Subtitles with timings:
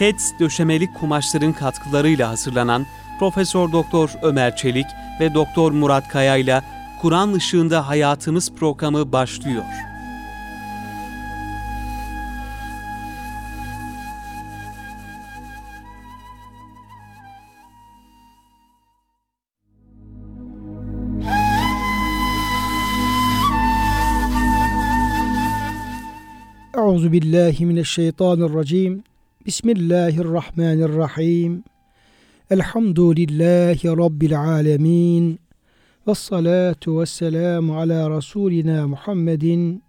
[0.00, 2.86] Keds döşemelik kumaşların katkılarıyla hazırlanan
[3.18, 4.86] Profesör Doktor Ömer Çelik
[5.20, 6.62] ve Doktor Murat Kaya ile
[7.00, 9.64] Kur'an ışığında hayatımız programı başlıyor.
[26.76, 29.09] Euzu billahi mineşşeytanirracim.
[29.46, 31.64] Bismillahirrahmanirrahim.
[32.50, 35.38] Elhamdülillahi rabbil alamin.
[36.06, 39.82] Ves salatu vesselamu ala rasulina Muhammedin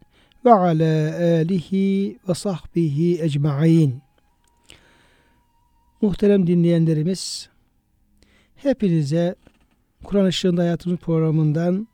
[0.46, 4.02] ve ala alihi ve sahbihi ecmaîn.
[6.02, 7.50] Muhterem dinleyenlerimiz,
[8.56, 9.36] hepinize
[10.04, 11.88] Kur'an Işığında Hayatımız programından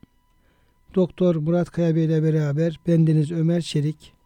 [0.95, 4.16] Doktor Murat Kaya Bey ile beraber bendeniz Ömer Çelik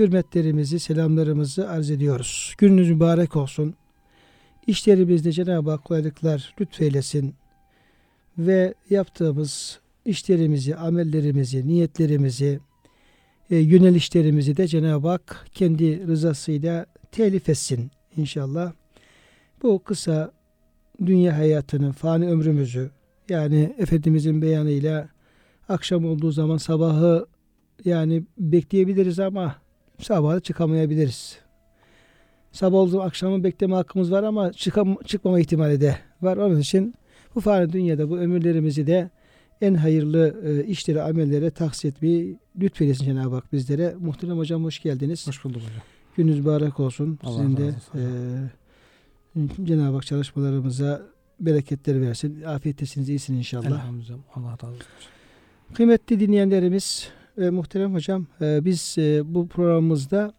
[0.00, 2.54] hürmetlerimizi, selamlarımızı arz ediyoruz.
[2.58, 3.74] Gününüz mübarek olsun.
[4.66, 7.34] İşlerimizde Cenab-ı Hak kolaylıklar lütfeylesin
[8.38, 12.60] ve yaptığımız işlerimizi, amellerimizi, niyetlerimizi,
[13.50, 18.72] e, yönelişlerimizi de Cenab-ı Hak kendi rızasıyla telif etsin inşallah.
[19.62, 20.32] Bu kısa
[21.06, 22.90] dünya hayatını, fani ömrümüzü
[23.28, 25.08] yani Efendimizin beyanıyla
[25.68, 27.26] akşam olduğu zaman sabahı
[27.84, 29.59] yani bekleyebiliriz ama
[30.00, 31.38] sabahı çıkamayabiliriz.
[32.52, 36.36] Sabah olduğu akşamı bekleme hakkımız var ama çıkam çıkmama ihtimali de var.
[36.36, 36.94] Onun için
[37.34, 39.10] bu fani dünyada bu ömürlerimizi de
[39.60, 43.94] en hayırlı e, işlere, amellere tahsis etmeyi lütfeylesin Cenab-ı Hak bizlere.
[44.00, 45.28] Muhterem hocam hoş geldiniz.
[45.28, 45.82] Hoş bulduk hocam.
[46.16, 47.18] Gününüz mübarek olsun.
[47.22, 48.04] Allah Sizin de e,
[49.64, 51.02] Cenab-ı Hak çalışmalarımıza
[51.40, 52.42] bereketler versin.
[52.42, 53.66] Afiyettesiniz, iyisin inşallah.
[53.66, 54.16] Elhamdülillah.
[54.34, 54.86] Allah razı olsun.
[55.74, 57.08] Kıymetli dinleyenlerimiz,
[57.40, 60.34] e, muhterem hocam, e, biz e, bu programımızda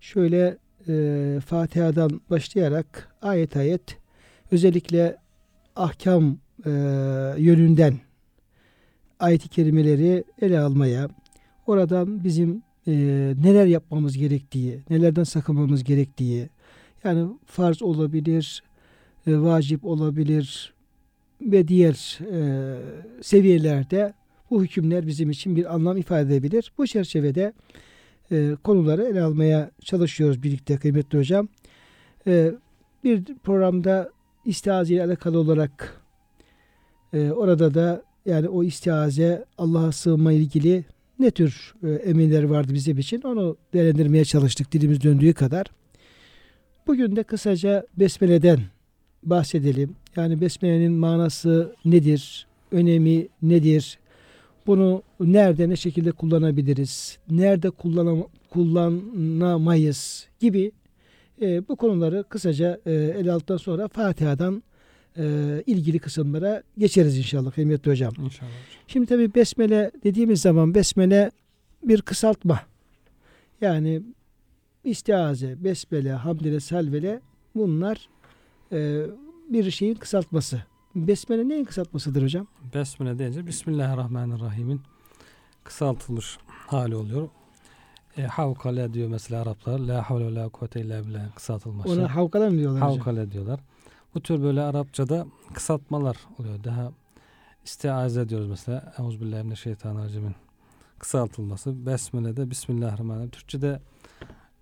[0.00, 3.98] şöyle e, Fatiha'dan başlayarak ayet ayet
[4.50, 5.16] özellikle
[5.76, 6.70] ahkam e,
[7.38, 7.94] yönünden
[9.20, 11.08] ayet-i kerimeleri ele almaya,
[11.66, 12.92] oradan bizim e,
[13.42, 16.48] neler yapmamız gerektiği, nelerden sakınmamız gerektiği,
[17.04, 18.62] yani farz olabilir,
[19.26, 20.74] e, vacip olabilir
[21.40, 22.78] ve diğer e,
[23.22, 24.14] seviyelerde
[24.54, 26.72] bu hükümler bizim için bir anlam ifade edebilir.
[26.78, 27.52] Bu çerçevede
[28.32, 31.48] e, konuları ele almaya çalışıyoruz birlikte kıymetli hocam.
[32.26, 32.52] E,
[33.04, 34.10] bir programda
[34.44, 36.02] istiaze ile alakalı olarak
[37.12, 40.84] e, orada da yani o istiaze Allah'a sığınma ilgili
[41.18, 45.66] ne tür e, emirler vardı bizim için onu değerlendirmeye çalıştık dilimiz döndüğü kadar.
[46.86, 48.60] Bugün de kısaca Besmele'den
[49.22, 49.96] bahsedelim.
[50.16, 52.46] Yani Besmele'nin manası nedir?
[52.72, 53.98] Önemi nedir?
[54.66, 57.18] Bunu nerede ne şekilde kullanabiliriz?
[57.30, 60.72] Nerede kullanam kullanamayız gibi
[61.42, 64.62] e, bu konuları kısaca e, ele aldıktan sonra Fatiha'dan
[65.18, 65.24] e,
[65.66, 68.14] ilgili kısımlara geçeriz inşallah kıymetli hocam.
[68.24, 68.50] İnşallah.
[68.86, 71.30] Şimdi tabi besmele dediğimiz zaman besmele
[71.82, 72.60] bir kısaltma.
[73.60, 74.02] Yani
[74.84, 77.20] istiaze, besmele, hamdele, salvele
[77.54, 78.08] bunlar
[78.72, 79.02] e,
[79.48, 80.62] bir şeyin kısaltması.
[80.94, 82.46] Besmele neyin kısaltmasıdır hocam?
[82.74, 84.80] Besmele deyince Bismillahirrahmanirrahim'in
[85.64, 87.28] kısaltılmış hali oluyor.
[88.16, 89.78] E, havkale diyor mesela Araplar.
[89.78, 91.90] La havle ve la kuvvete illa billah kısaltılması.
[91.90, 92.98] Ona havkala mı diyorlar hocam?
[92.98, 93.60] Havkale diyorlar.
[94.14, 96.64] Bu tür böyle Arapçada kısaltmalar oluyor.
[96.64, 96.92] Daha
[97.64, 98.94] istiaze diyoruz mesela.
[98.98, 100.34] Euzubillahimineşşeytanirracim'in
[100.98, 101.86] kısaltılması.
[101.86, 103.30] Besmele'de Bismillahirrahmanirrahim.
[103.30, 103.80] Türkçe'de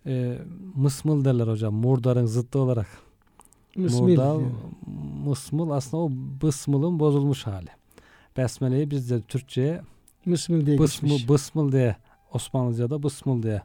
[0.07, 0.39] e,
[0.75, 1.75] mısmıl derler hocam.
[1.75, 2.87] Murdarın zıttı olarak.
[3.77, 4.51] Müsmil Murdar, diyor.
[5.25, 6.11] mısmıl aslında o
[6.43, 7.69] bısmılın bozulmuş hali.
[8.37, 9.83] Besmele'yi biz de Türkçe'ye
[10.27, 11.29] Müsmil diye bısmıl, geçmiş.
[11.29, 11.97] bısmıl diye
[12.33, 13.63] Osmanlıca'da bısmıl diye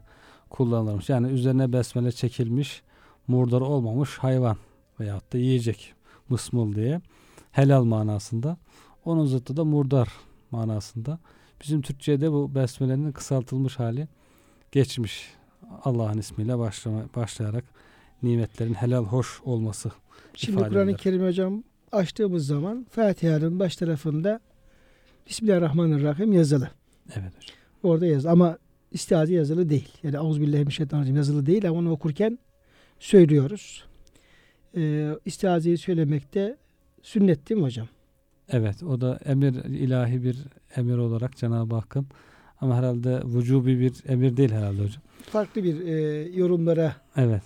[0.50, 1.08] kullanılmış.
[1.08, 2.82] Yani üzerine besmele çekilmiş
[3.28, 4.56] murdar olmamış hayvan
[5.00, 5.94] veyahut da yiyecek
[6.30, 7.00] bısmıl diye
[7.52, 8.56] helal manasında.
[9.04, 10.08] Onun zıttı da murdar
[10.50, 11.18] manasında.
[11.62, 14.08] Bizim Türkçe'de bu besmelenin kısaltılmış hali
[14.72, 15.34] geçmiş.
[15.84, 17.64] Allah'ın ismiyle başlama, başlayarak
[18.22, 19.90] nimetlerin helal hoş olması
[20.34, 20.96] Şimdi Kur'an-ı.
[20.96, 24.40] Kerim hocam açtığımız zaman Fatiha'nın baş tarafında
[25.28, 26.70] Bismillahirrahmanirrahim yazılı.
[27.14, 27.56] Evet hocam.
[27.82, 28.58] Orada yaz ama
[28.92, 29.88] istiaze yazılı değil.
[30.02, 32.38] Yani Euzubillahimineşşeytanirracim yazılı değil ama onu okurken
[32.98, 33.84] söylüyoruz.
[34.76, 36.56] Ee, istiazeyi söylemekte
[37.02, 37.88] sünnet değil mi hocam?
[38.48, 40.38] Evet o da emir ilahi bir
[40.76, 42.06] emir olarak Cenab-ı Hakk'ın
[42.60, 45.02] ama herhalde vücubi bir emir değil herhalde hocam.
[45.22, 45.92] Farklı bir e,
[46.38, 47.42] yorumlara Evet.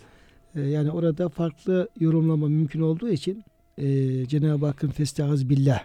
[0.56, 3.44] E, yani orada farklı yorumlama mümkün olduğu için
[3.78, 3.86] e,
[4.26, 5.84] Cenab-ı Hakk'ın festağız billah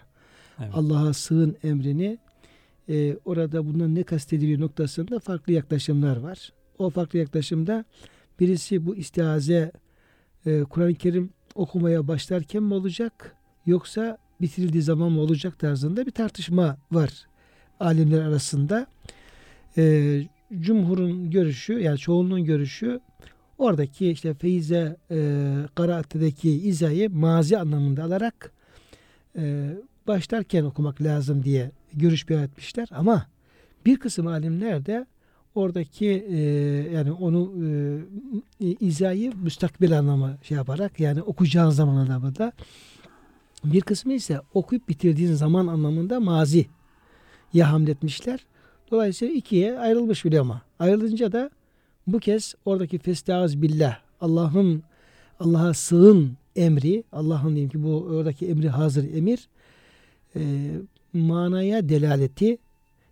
[0.59, 0.69] evet.
[0.73, 2.17] Allah'a sığın emrini
[2.89, 6.53] e, orada bundan ne kastediliyor noktasında farklı yaklaşımlar var.
[6.77, 7.85] O farklı yaklaşımda
[8.39, 9.71] birisi bu istiaze
[10.45, 13.35] e, Kur'an-ı Kerim okumaya başlarken mi olacak
[13.65, 17.27] yoksa bitirildiği zaman mı olacak tarzında bir tartışma var
[17.79, 18.87] alimler arasında.
[19.77, 20.21] E,
[20.59, 22.99] Cumhurun görüşü yani çoğunluğun görüşü
[23.57, 28.51] oradaki işte feize e, karaattedeki izayı mazi anlamında alarak
[29.37, 29.73] e,
[30.07, 33.25] başlarken okumak lazım diye görüş beyan etmişler ama
[33.85, 35.05] bir kısım alimler de
[35.55, 36.37] oradaki e,
[36.91, 37.53] yani onu
[38.59, 42.51] e, izayı müstakbel anlamı şey yaparak yani okuyacağın zaman anlamında
[43.63, 46.65] bir kısmı ise okuyup bitirdiğin zaman anlamında mazi
[47.53, 48.45] ya hamletmişler.
[48.91, 50.61] Dolayısıyla ikiye ayrılmış bile ama.
[50.79, 51.49] Ayrılınca da
[52.07, 54.83] bu kez oradaki festağız billah Allah'ın
[55.39, 59.47] Allah'a sığın emri Allah'ın diyeyim ki bu oradaki emri hazır emir
[60.35, 60.71] e,
[61.13, 62.57] manaya delaleti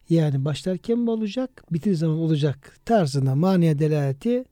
[0.10, 4.46] yani başlarken mi olacak bitir zaman olacak tarzında manaya delaleti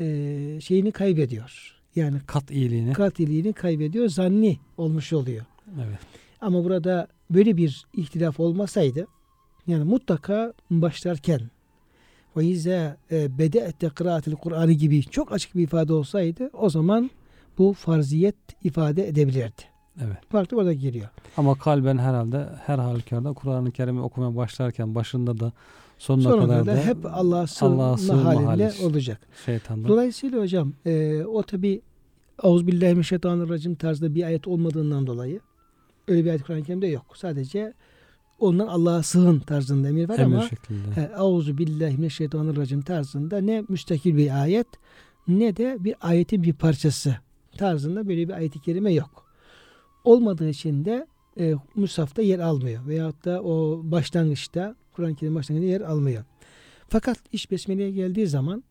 [0.00, 1.78] e, şeyini kaybediyor.
[1.96, 2.92] Yani Kat iyiliğini.
[2.92, 5.44] katiliğini kaybediyor zanni olmuş oluyor.
[5.76, 5.98] Evet.
[6.40, 9.06] Ama burada böyle bir ihtilaf olmasaydı
[9.66, 11.40] yani mutlaka başlarken
[12.36, 17.10] ve izâ e, bede'te kıraatil Kur'an'ı gibi çok açık bir ifade olsaydı o zaman
[17.58, 19.62] bu farziyet ifade edebilirdi.
[20.00, 20.16] Evet.
[20.28, 21.08] Farklı orada geliyor.
[21.36, 25.52] Ama kalben herhalde her halükarda Kur'an-ı Kerim'i okumaya başlarken başında da
[25.98, 28.86] sonuna Sonunda kadar da da hep Allah'a sığınma sığınma halinde hali.
[28.86, 29.20] olacak.
[29.44, 29.88] şeytandan.
[29.88, 31.82] Dolayısıyla hocam e, o tabi
[32.44, 35.40] Euzubillahimineşşeytanirracim tarzda bir ayet olmadığından dolayı
[36.08, 37.04] öyle bir ayet Kur'an-ı Kerim'de yok.
[37.14, 37.72] Sadece
[38.42, 40.90] ondan Allah'a sığın tarzında emir var Emir ama şeklinde.
[40.94, 44.66] He, Auzu billahi mineşşeytanirracim tarzında ne müstakil bir ayet
[45.28, 47.16] ne de bir ayetin bir parçası
[47.56, 49.26] tarzında böyle bir ayet-i kerime yok.
[50.04, 51.06] Olmadığı için de
[51.40, 52.86] e, Musaf'ta yer almıyor.
[52.86, 56.24] Veyahut da o başlangıçta Kur'an-ı Kerim başlangıçta yer almıyor.
[56.88, 58.64] Fakat iş Besmele'ye geldiği zaman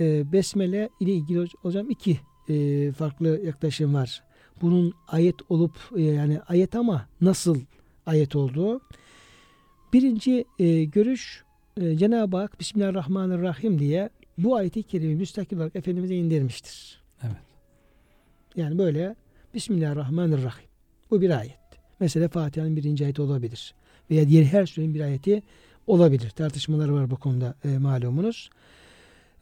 [0.00, 2.18] e, Besmele ile ilgili hoc- hocam iki
[2.48, 4.22] e, farklı yaklaşım var.
[4.62, 7.58] Bunun ayet olup e, yani ayet ama nasıl
[8.08, 8.80] ayet olduğu.
[9.92, 11.44] Birinci e, görüş
[11.80, 17.02] e, Cenab-ı Hak Bismillahirrahmanirrahim diye bu ayeti kerime müstakil olarak Efendimiz'e indirmiştir.
[17.22, 17.36] Evet.
[18.56, 19.16] Yani böyle
[19.54, 20.68] Bismillahirrahmanirrahim.
[21.10, 21.58] Bu bir ayet.
[22.00, 23.74] Mesela Fatiha'nın birinci ayeti olabilir.
[24.10, 25.42] Veya diğer her surenin bir ayeti
[25.86, 26.30] olabilir.
[26.30, 28.50] Tartışmalar var bu konuda e, malumunuz.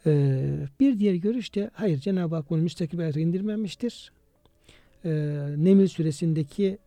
[0.06, 0.42] E,
[0.80, 4.12] bir diğer görüş de hayır Cenab-ı Hak bunu müstakil bir ayete indirmemiştir.
[5.04, 5.10] E,
[5.56, 6.78] Neml suresindeki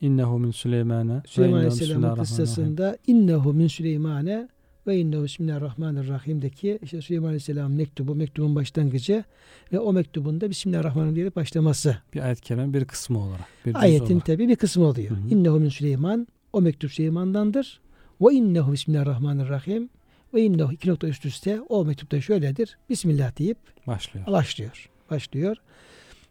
[0.00, 1.22] İnnehu min Süleymane.
[1.26, 4.48] Süleyman Aleyhisselam'ın kıssasında innehu min Süleymane
[4.86, 9.24] ve innehu bismillahirrahmanirrahim'deki işte Süleyman Aleyhisselam mektubu, mektubun başlangıcı
[9.72, 11.96] ve o mektubun da Bismillahirrahmanirrahim diyerek başlaması.
[12.14, 13.46] Bir ayet kerimenin bir kısmı olarak.
[13.66, 14.26] Bir Ayetin olarak.
[14.26, 15.10] tabi bir kısmı oluyor.
[15.10, 15.28] Hı hı.
[15.30, 17.80] İnnehu min Süleyman o mektup Süleyman'dandır.
[18.20, 19.88] Ve innehu bismillahirrahmanirrahim
[20.34, 22.78] ve innehu iki nokta üst üste o mektupta şöyledir.
[22.90, 24.26] Bismillah deyip Başlıyor.
[24.26, 24.88] başlıyor.
[25.10, 25.56] Başlıyor.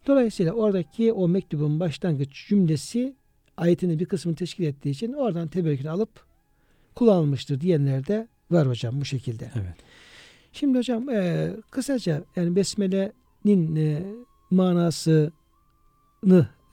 [0.06, 3.14] Dolayısıyla oradaki o mektubun başlangıç cümlesi
[3.56, 6.24] ayetinin bir kısmını teşkil ettiği için oradan teberrükünü alıp
[6.94, 9.50] kullanılmıştır diyenler de var hocam bu şekilde.
[9.54, 9.74] Evet.
[10.52, 14.02] Şimdi hocam e, kısaca yani Besmele'nin e,
[14.50, 15.32] manasını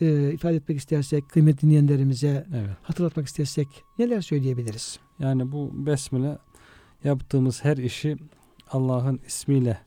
[0.02, 2.70] e, ifade etmek istersek kıymetli dinleyenlerimize Evet.
[2.84, 3.68] hatırlatmak istersek
[4.00, 5.00] neler söyleyebiliriz?
[5.20, 6.38] Yani bu besmele
[7.04, 8.18] yaptığımız her işi
[8.72, 9.78] Allah'ın ismiyle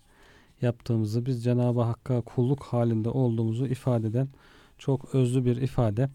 [0.63, 4.29] yaptığımızı biz Cenab-ı Hakk'a kulluk halinde olduğumuzu ifade eden
[4.79, 6.11] çok özlü bir ifade.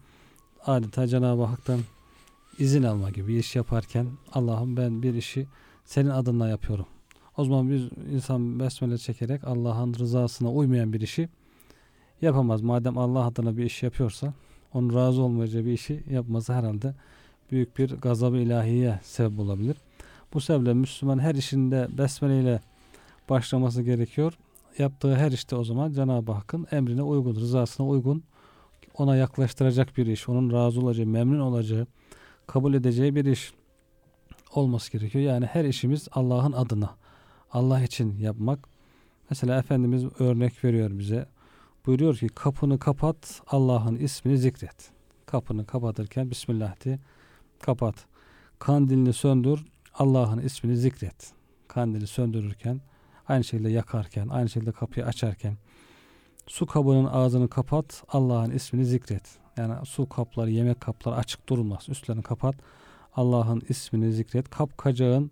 [0.66, 1.80] Adeta Cenab-ı Hak'tan
[2.58, 5.46] izin alma gibi iş yaparken Allah'ım ben bir işi
[5.84, 6.86] senin adına yapıyorum.
[7.36, 11.28] O zaman bir insan besmele çekerek Allah'ın rızasına uymayan bir işi
[12.22, 12.62] yapamaz.
[12.62, 14.32] Madem Allah adına bir iş yapıyorsa
[14.74, 16.94] onun razı olmayacağı bir işi yapması herhalde
[17.50, 19.76] büyük bir gazabı ilahiye sebep olabilir.
[20.34, 22.60] Bu sebeple Müslüman her işinde besmele ile
[23.28, 24.38] başlaması gerekiyor.
[24.78, 28.22] Yaptığı her işte o zaman Cenab-ı Hakk'ın emrine uygun, rızasına uygun,
[28.94, 31.86] ona yaklaştıracak bir iş, onun razı olacağı, memnun olacağı,
[32.46, 33.52] kabul edeceği bir iş
[34.54, 35.24] olması gerekiyor.
[35.24, 36.94] Yani her işimiz Allah'ın adına,
[37.52, 38.68] Allah için yapmak.
[39.30, 41.26] Mesela Efendimiz örnek veriyor bize.
[41.86, 44.90] Buyuruyor ki kapını kapat, Allah'ın ismini zikret.
[45.26, 46.98] Kapını kapatırken Bismillah de
[47.60, 47.94] kapat.
[48.58, 51.32] Kandilini söndür, Allah'ın ismini zikret.
[51.68, 52.80] Kandili söndürürken,
[53.28, 55.56] aynı şekilde yakarken, aynı şekilde kapıyı açarken,
[56.46, 59.38] su kabının ağzını kapat, Allah'ın ismini zikret.
[59.56, 61.88] Yani su kapları, yemek kapları açık durmaz.
[61.88, 62.54] Üstlerini kapat,
[63.16, 64.50] Allah'ın ismini zikret.
[64.50, 65.30] Kap kacağın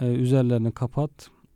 [0.00, 1.10] e, üzerlerini kapat,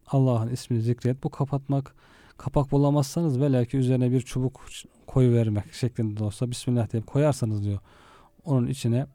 [0.06, 1.24] Allah'ın ismini zikret.
[1.24, 1.94] Bu kapatmak,
[2.36, 4.60] kapak bulamazsanız belki üzerine bir çubuk
[5.06, 7.78] koyu vermek şeklinde de olsa Bismillah deyip koyarsanız diyor.
[8.44, 9.06] Onun içine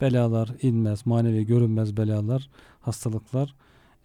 [0.00, 2.50] belalar inmez, manevi görünmez belalar,
[2.80, 3.54] hastalıklar,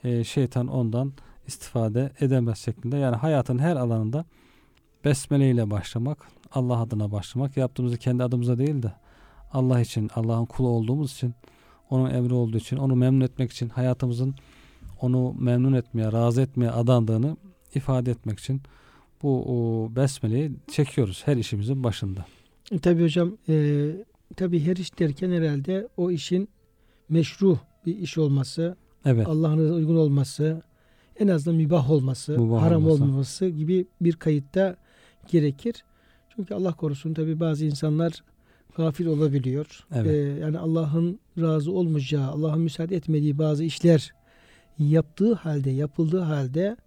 [0.03, 1.13] e, şeytan ondan
[1.47, 2.97] istifade edemez şeklinde.
[2.97, 4.25] Yani hayatın her alanında
[5.05, 7.57] Besmele ile başlamak, Allah adına başlamak.
[7.57, 8.93] Yaptığımızı kendi adımıza değil de
[9.53, 11.33] Allah için, Allah'ın kulu olduğumuz için,
[11.89, 14.35] onun emri olduğu için, onu memnun etmek için, hayatımızın
[15.01, 17.37] onu memnun etmeye, razı etmeye adandığını
[17.75, 18.61] ifade etmek için
[19.21, 22.25] bu o, besmeleyi çekiyoruz her işimizin başında.
[22.71, 23.85] E, tabii hocam e,
[24.35, 26.49] tabii her iş derken herhalde o işin
[27.09, 29.27] meşru bir iş olması, Evet.
[29.27, 30.61] Allah'ın uygun olması,
[31.19, 33.03] en azından mübah olması, Mübah haram olması.
[33.03, 34.75] olmaması gibi bir kayıtta
[35.31, 35.84] gerekir.
[36.36, 38.24] Çünkü Allah korusun tabii bazı insanlar
[38.77, 39.86] gafil olabiliyor.
[39.95, 40.12] Evet.
[40.12, 44.13] Ee, yani Allah'ın razı olmayacağı, Allah'ın müsaade etmediği bazı işler
[44.79, 46.77] yaptığı halde, yapıldığı halde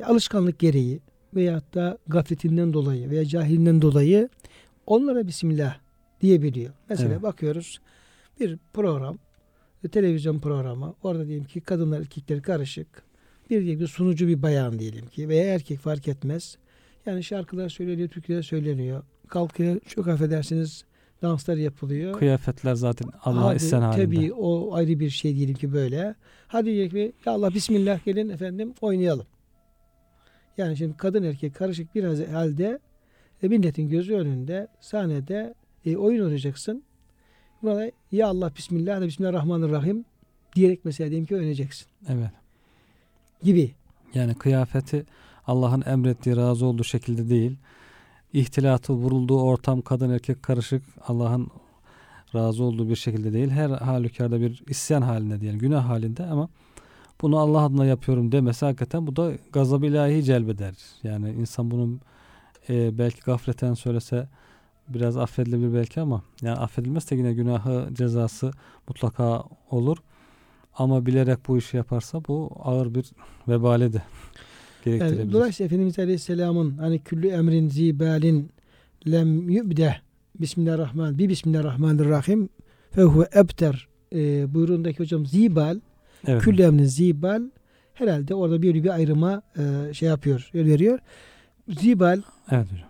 [0.00, 1.00] e, alışkanlık gereği
[1.34, 4.28] veyahut da gafletinden dolayı veya cahilinden dolayı
[4.86, 5.76] onlara Bismillah
[6.20, 6.72] diyebiliyor.
[6.88, 7.22] Mesela Evet.
[7.22, 7.78] bakıyoruz
[8.40, 9.18] bir program,
[9.84, 13.02] e, televizyon programı, orada diyelim ki kadınlar erkekler karışık,
[13.50, 16.58] bir diyelim ki sunucu bir bayan diyelim ki veya erkek fark etmez.
[17.06, 19.02] Yani şarkılar söyleniyor, türküler söyleniyor.
[19.28, 20.84] Kalkıyor, çok affedersiniz
[21.22, 22.18] danslar yapılıyor.
[22.18, 24.04] Kıyafetler zaten Allah isten halinde.
[24.04, 26.14] Tabii o ayrı bir şey diyelim ki böyle.
[26.48, 29.26] Hadi diyelim ki ya Allah bismillah gelin efendim oynayalım.
[30.58, 32.78] Yani şimdi kadın erkek karışık bir halde
[33.42, 35.54] e, milletin gözü önünde sahnede
[35.86, 36.82] e, oyun oynayacaksın.
[37.62, 40.04] Burada ya Allah bismillah da bismillahirrahmanirrahim
[40.56, 42.45] diyerek mesela diyelim ki oynayacaksın Evet.
[43.42, 43.74] Gibi.
[44.14, 45.06] Yani kıyafeti
[45.46, 47.56] Allah'ın emrettiği, razı olduğu şekilde değil.
[48.32, 51.48] İhtilatı, vurulduğu ortam kadın erkek karışık Allah'ın
[52.34, 53.50] razı olduğu bir şekilde değil.
[53.50, 56.48] Her halükarda bir isyan halinde diyelim, günah halinde ama
[57.22, 60.74] bunu Allah adına yapıyorum demesi hakikaten bu da gazab-ı ilahi celbeder.
[61.02, 62.00] Yani insan bunun
[62.68, 64.28] e, belki gafleten söylese
[64.88, 68.50] biraz affedilebilir belki ama yani affedilmezse yine günahı cezası
[68.88, 69.98] mutlaka olur.
[70.78, 73.06] Ama bilerek bu işi yaparsa bu ağır bir
[73.48, 74.02] vebale de
[74.84, 75.18] gerektirebilir.
[75.18, 78.50] Yani dolayısıyla Efendimiz Aleyhisselam'ın hani küllü emrin zibalin
[79.06, 79.96] lem yübde
[80.40, 82.48] Bismillahirrahmanirrahim bir Bismillahirrahmanirrahim
[82.90, 85.80] fe huve ebter e, buyruğundaki hocam zibal
[86.26, 86.42] evet.
[86.42, 87.42] Küllü emrin zibal
[87.94, 90.98] herhalde orada bir bir ayrıma e, şey yapıyor, veriyor.
[91.68, 92.88] Zibal Evet hocam.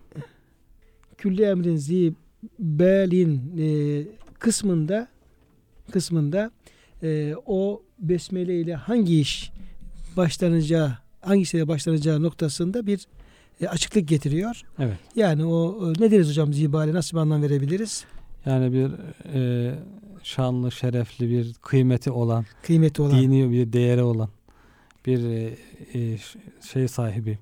[1.18, 4.02] küllü emrin zibalin e,
[4.38, 5.08] kısmında
[5.92, 6.50] kısmında
[7.02, 9.52] e, o besmele ile hangi iş
[10.16, 13.06] başlanacağı hangisiyle başlanacağı noktasında bir
[13.60, 14.62] e, açıklık getiriyor.
[14.78, 14.96] Evet.
[15.16, 18.04] Yani o e, ne deriz hocam zibale nasıl bir anlam verebiliriz?
[18.46, 18.90] Yani bir
[19.34, 19.74] e,
[20.22, 23.20] şanlı, şerefli bir kıymeti olan, Kıymeti olan.
[23.20, 24.28] dini bir değeri olan
[25.06, 25.56] bir e,
[25.94, 26.18] e,
[26.72, 27.38] şey sahibi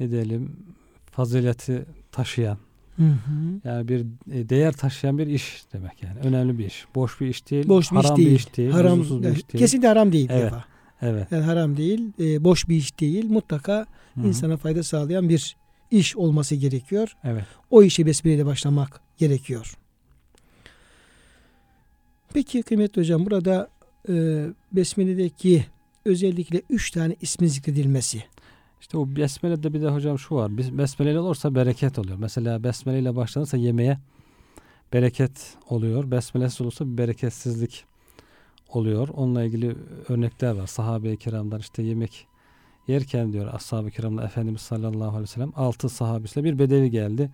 [0.00, 0.56] ne diyelim
[1.10, 2.58] fazileti taşıyan
[3.02, 3.60] Hı hı.
[3.68, 4.00] yani bir
[4.32, 7.92] e, değer taşıyan bir iş demek yani önemli bir iş boş bir iş değil Boş
[7.92, 8.30] bir haram iş değil.
[8.30, 10.28] bir iş değil haram, lüzumsuz bir iş değil Kesinlikle haram değil.
[10.32, 10.44] Evet.
[10.44, 10.64] defa.
[11.02, 13.30] evet Yani haram değil, e, boş bir iş değil.
[13.30, 14.26] Mutlaka hı.
[14.26, 15.56] insana fayda sağlayan bir
[15.90, 17.16] iş olması gerekiyor.
[17.24, 19.74] evet O işe besmeleyle başlamak gerekiyor.
[22.34, 23.68] Peki kıymetli hocam burada
[24.08, 25.64] e, besmeledeki
[26.04, 28.24] özellikle üç tane ismin zikredilmesi.
[28.82, 30.58] İşte o besmele'de bir de hocam şu var.
[30.58, 32.18] Besmeleyle olursa bereket oluyor.
[32.18, 33.98] Mesela besmele ile başlanırsa yemeğe
[34.92, 36.10] bereket oluyor.
[36.10, 37.84] Besmelesiz olursa bir bereketsizlik
[38.68, 39.08] oluyor.
[39.08, 39.76] Onunla ilgili
[40.08, 40.66] örnekler var.
[40.66, 42.26] Sahabe-i kiramdan işte yemek
[42.88, 47.30] yerken diyor ashab-ı kiramla Efendimiz sallallahu aleyhi ve sellem altı sahabesiyle bir bedevi geldi.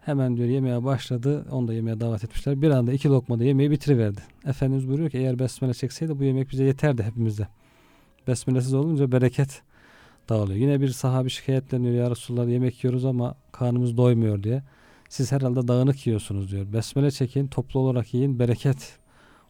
[0.00, 1.46] Hemen diyor yemeğe başladı.
[1.50, 2.62] Onu da yemeğe davet etmişler.
[2.62, 4.20] Bir anda iki lokmada yemeği bitiriverdi.
[4.46, 7.48] Efendimiz buyuruyor ki eğer besmele çekseydi bu yemek bize yeterdi hepimize.
[8.26, 9.62] Besmelesiz olunca bereket
[10.30, 10.58] dağılıyor.
[10.58, 14.62] Yine bir sahabi şikayetleniyor ya Resulullah yemek yiyoruz ama karnımız doymuyor diye.
[15.08, 16.72] Siz herhalde dağınık yiyorsunuz diyor.
[16.72, 18.98] Besmele çekin toplu olarak yiyin bereket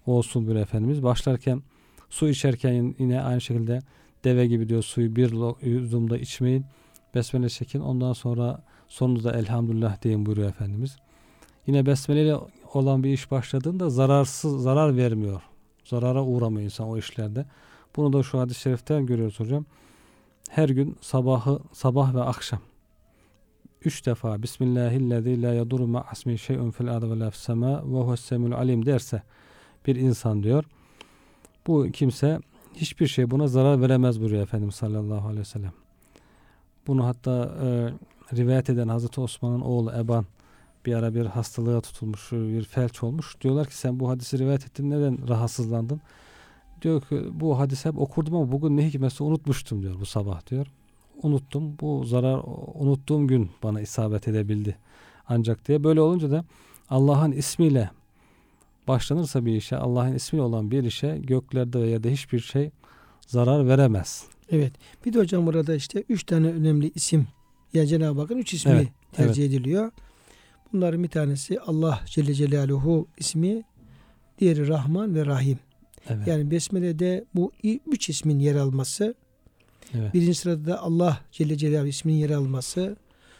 [0.06, 1.02] olsun bir Efendimiz.
[1.02, 1.62] Başlarken
[2.10, 3.78] su içerken yine aynı şekilde
[4.24, 5.32] deve gibi diyor suyu bir
[5.66, 6.64] yudumda içmeyin.
[7.14, 10.96] Besmele çekin ondan sonra sonunda elhamdülillah deyin buyuruyor Efendimiz.
[11.66, 12.36] Yine besmele ile
[12.74, 15.42] olan bir iş başladığında zararsız zarar vermiyor.
[15.84, 17.46] Zarara uğramıyor insan o işlerde.
[17.96, 19.64] Bunu da şu hadis-i şeriften görüyoruz hocam.
[20.50, 22.60] Her gün sabahı sabah ve akşam
[23.84, 28.32] üç defa Bismillahillezî la yadurru ma'asmi şey'un fil ardı ve la fis semâ ve huves
[28.32, 29.22] alim derse
[29.86, 30.64] bir insan diyor.
[31.66, 32.40] Bu kimse
[32.74, 35.72] hiçbir şey buna zarar veremez buyuruyor Efendimiz sallallahu aleyhi ve sellem.
[36.86, 37.90] Bunu hatta e,
[38.36, 40.26] rivayet eden Hazreti Osman'ın oğlu Eban
[40.86, 43.40] bir ara bir hastalığa tutulmuş, bir felç olmuş.
[43.40, 46.00] Diyorlar ki sen bu hadisi rivayet ettin neden rahatsızlandın?
[46.82, 50.66] Diyor ki bu hadisi hep okurdum ama bugün ne hikmetse unutmuştum diyor bu sabah diyor.
[51.22, 51.78] Unuttum.
[51.80, 52.40] Bu zarar
[52.74, 54.76] unuttuğum gün bana isabet edebildi.
[55.28, 56.44] Ancak diye böyle olunca da
[56.90, 57.90] Allah'ın ismiyle
[58.88, 62.70] başlanırsa bir işe, Allah'ın ismiyle olan bir işe göklerde ve yerde hiçbir şey
[63.26, 64.24] zarar veremez.
[64.50, 64.72] Evet.
[65.06, 67.26] Bir de hocam burada işte üç tane önemli isim.
[67.74, 68.88] Ya Cenab-ı Hakk'ın üç ismi Evet.
[69.12, 69.92] tercih ediliyor.
[70.72, 73.62] Bunların bir tanesi Allah Celle Celaluhu ismi,
[74.38, 75.58] diğeri Rahman ve Rahim.
[76.10, 76.26] Evet.
[76.26, 77.52] Yani Besmele'de bu
[77.86, 79.14] üç ismin yer alması,
[79.94, 80.14] evet.
[80.14, 82.96] birinci sırada da Allah Celle Celaluhu isminin yer alması,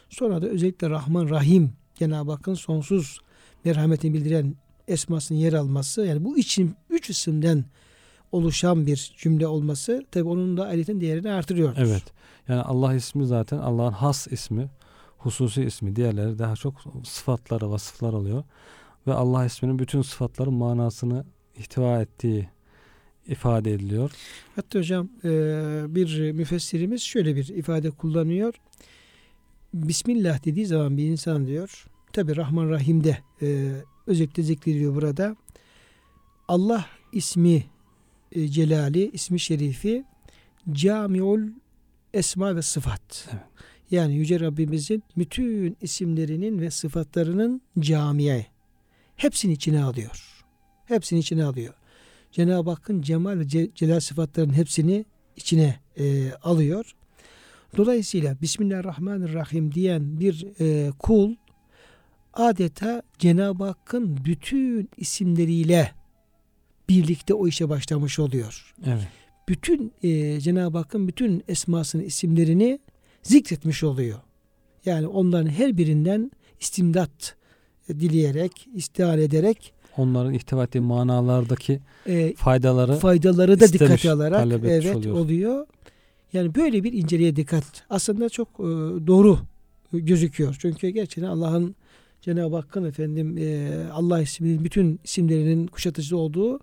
[0.09, 3.19] sonra da özellikle Rahman Rahim Cenab-ı Hakk'ın sonsuz
[3.65, 4.55] merhametini bildiren
[4.87, 7.65] esmasının yer alması, yani bu için üç isimden
[8.31, 11.75] oluşan bir cümle olması tabi onun da ayetin değerini artırıyor.
[11.77, 12.03] Evet.
[12.47, 14.69] Yani Allah ismi zaten Allah'ın has ismi,
[15.17, 15.95] hususi ismi.
[15.95, 18.43] Diğerleri daha çok sıfatları, vasıflar oluyor.
[19.07, 21.25] Ve Allah isminin bütün sıfatların manasını
[21.57, 22.49] ihtiva ettiği
[23.31, 24.11] ifade ediliyor.
[24.55, 25.29] Hatta hocam e,
[25.95, 28.53] bir müfessirimiz şöyle bir ifade kullanıyor.
[29.73, 31.85] Bismillah dediği zaman bir insan diyor.
[32.13, 33.71] Tabi Rahman Rahim'de e,
[34.07, 35.35] özellikle zikrediliyor burada.
[36.47, 37.65] Allah ismi
[38.31, 40.03] e, celali, ismi şerifi
[40.71, 41.41] camiul
[42.13, 43.29] esma ve sıfat.
[43.31, 43.41] Evet.
[43.91, 48.45] Yani Yüce Rabbimizin bütün isimlerinin ve sıfatlarının camiye
[49.15, 50.45] hepsini içine alıyor.
[50.85, 51.73] Hepsini içine alıyor.
[52.31, 56.95] Cenab-ı Hakk'ın cemal ve ce- celal sıfatlarının hepsini içine e, alıyor.
[57.77, 61.35] Dolayısıyla Bismillahirrahmanirrahim diyen bir e, kul
[62.33, 65.91] adeta Cenab-ı Hakk'ın bütün isimleriyle
[66.89, 68.73] birlikte o işe başlamış oluyor.
[68.85, 69.07] Evet.
[69.49, 72.79] Bütün e, Cenab-ı Hakk'ın bütün esmasını, isimlerini
[73.23, 74.19] zikretmiş oluyor.
[74.85, 77.35] Yani onların her birinden istimdat
[77.89, 84.95] dileyerek, istihar ederek Onların ihtiva ettiği manalardaki e, faydaları faydaları da istemiş, dikkate alarak evet
[84.95, 85.15] oluyor.
[85.15, 85.67] oluyor.
[86.33, 88.63] Yani böyle bir inceliğe dikkat aslında çok e,
[89.07, 89.39] doğru
[89.93, 90.57] gözüküyor.
[90.59, 91.75] Çünkü gerçekten Allah'ın
[92.21, 96.59] Cenab-ı Hakk'ın efendim e, Allah isminin bütün isimlerinin kuşatıcı olduğu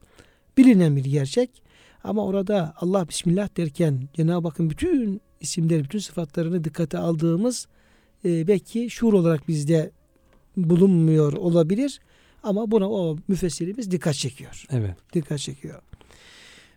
[0.56, 1.62] bilinen bir gerçek.
[2.04, 7.66] Ama orada Allah Bismillah derken Cenab-ı Hakk'ın bütün isimleri, bütün sıfatlarını dikkate aldığımız
[8.24, 9.90] e, belki şuur olarak bizde
[10.57, 12.00] bulunmuyor olabilir.
[12.42, 14.94] Ama buna o müfessirimiz dikkat çekiyor evet.
[15.12, 15.83] dikkat çekiyor.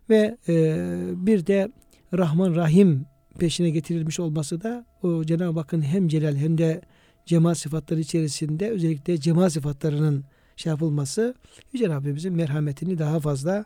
[0.09, 0.77] Ve e,
[1.15, 1.71] bir de
[2.13, 3.05] Rahman Rahim
[3.39, 6.81] peşine getirilmiş olması da o Cenab-ı Hakk'ın hem celal hem de
[7.25, 11.35] cemal sıfatları içerisinde özellikle cemal sıfatlarının şey yapılması
[11.73, 13.65] Yüce Rabbimizin merhametini daha fazla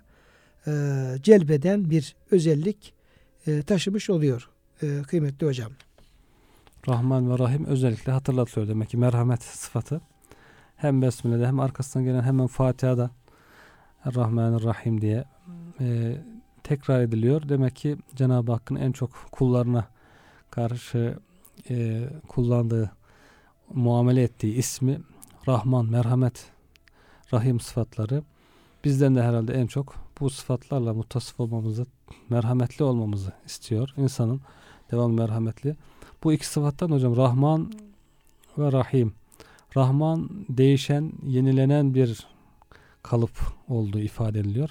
[0.67, 0.71] e,
[1.23, 2.93] celbeden bir özellik
[3.47, 4.49] e, taşımış oluyor
[4.81, 5.71] e, kıymetli hocam.
[6.87, 10.01] Rahman ve Rahim özellikle hatırlatılıyor demek ki merhamet sıfatı.
[10.75, 13.09] Hem Besmele'de hem arkasından gelen hemen Fatiha'da
[14.05, 15.25] Rahman Rahim diye
[15.79, 16.17] e,
[16.63, 17.49] tekrar ediliyor.
[17.49, 19.87] Demek ki Cenab-ı Hakk'ın en çok kullarına
[20.51, 21.17] karşı
[21.69, 22.91] e, kullandığı
[23.73, 24.99] muamele ettiği ismi
[25.47, 26.51] Rahman, merhamet,
[27.33, 28.23] Rahim sıfatları
[28.85, 31.85] bizden de herhalde en çok bu sıfatlarla muttasıf olmamızı,
[32.29, 33.93] merhametli olmamızı istiyor.
[33.97, 34.41] İnsanın
[34.91, 35.75] devamlı merhametli.
[36.23, 37.71] Bu iki sıfattan hocam Rahman
[38.57, 39.13] ve Rahim.
[39.77, 42.27] Rahman değişen, yenilenen bir
[43.03, 44.69] kalıp olduğu ifade ediliyor.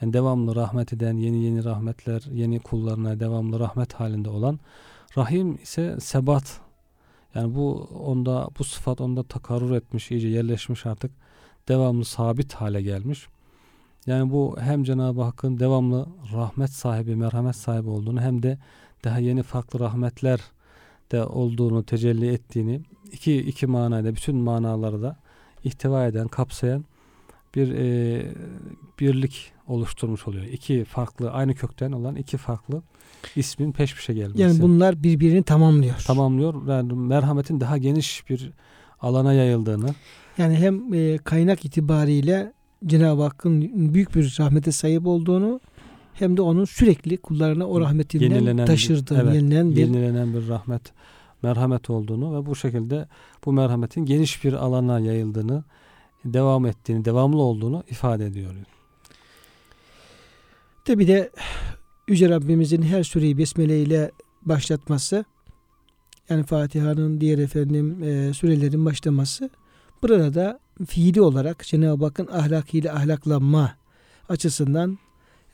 [0.00, 4.58] Yani devamlı rahmet eden, yeni yeni rahmetler, yeni kullarına devamlı rahmet halinde olan.
[5.18, 6.60] Rahim ise sebat.
[7.34, 11.10] Yani bu onda bu sıfat onda takarrur etmiş, iyice yerleşmiş artık.
[11.68, 13.26] Devamlı sabit hale gelmiş.
[14.06, 18.58] Yani bu hem Cenab-ı Hakk'ın devamlı rahmet sahibi, merhamet sahibi olduğunu hem de
[19.04, 20.40] daha yeni farklı rahmetler
[21.12, 22.80] de olduğunu, tecelli ettiğini
[23.12, 25.16] iki, iki manayla bütün manaları da
[25.64, 26.84] ihtiva eden, kapsayan
[27.54, 28.26] bir e,
[29.00, 30.44] birlik oluşturmuş oluyor.
[30.44, 32.82] İki farklı, aynı kökten olan iki farklı
[33.36, 34.42] ismin peş peşe gelmesi.
[34.42, 35.94] Yani bunlar birbirini tamamlıyor.
[36.06, 36.68] tamamlıyor.
[36.68, 38.50] Yani merhametin daha geniş bir
[39.00, 39.94] alana yayıldığını,
[40.38, 42.52] Yani hem e, kaynak itibariyle
[42.86, 43.60] Cenab-ı Hakk'ın
[43.94, 45.60] büyük bir rahmete sahip olduğunu
[46.14, 50.82] hem de onun sürekli kullarına o rahmetinden Yenilenen taşırdığı, evet, yenilenen bir yenilenen bir rahmet,
[51.42, 53.08] merhamet olduğunu ve bu şekilde
[53.44, 55.64] bu merhametin geniş bir alana yayıldığını,
[56.24, 58.54] devam ettiğini, devamlı olduğunu ifade ediyor.
[60.84, 61.30] Tabi de
[62.08, 64.10] Yüce Rabbimizin her sureyi besmele ile
[64.42, 65.24] başlatması
[66.30, 69.50] yani Fatiha'nın diğer efendim e, surelerin başlaması
[70.02, 73.72] burada da fiili olarak Cenab-ı Hakk'ın ahlakıyla ahlaklanma
[74.28, 74.98] açısından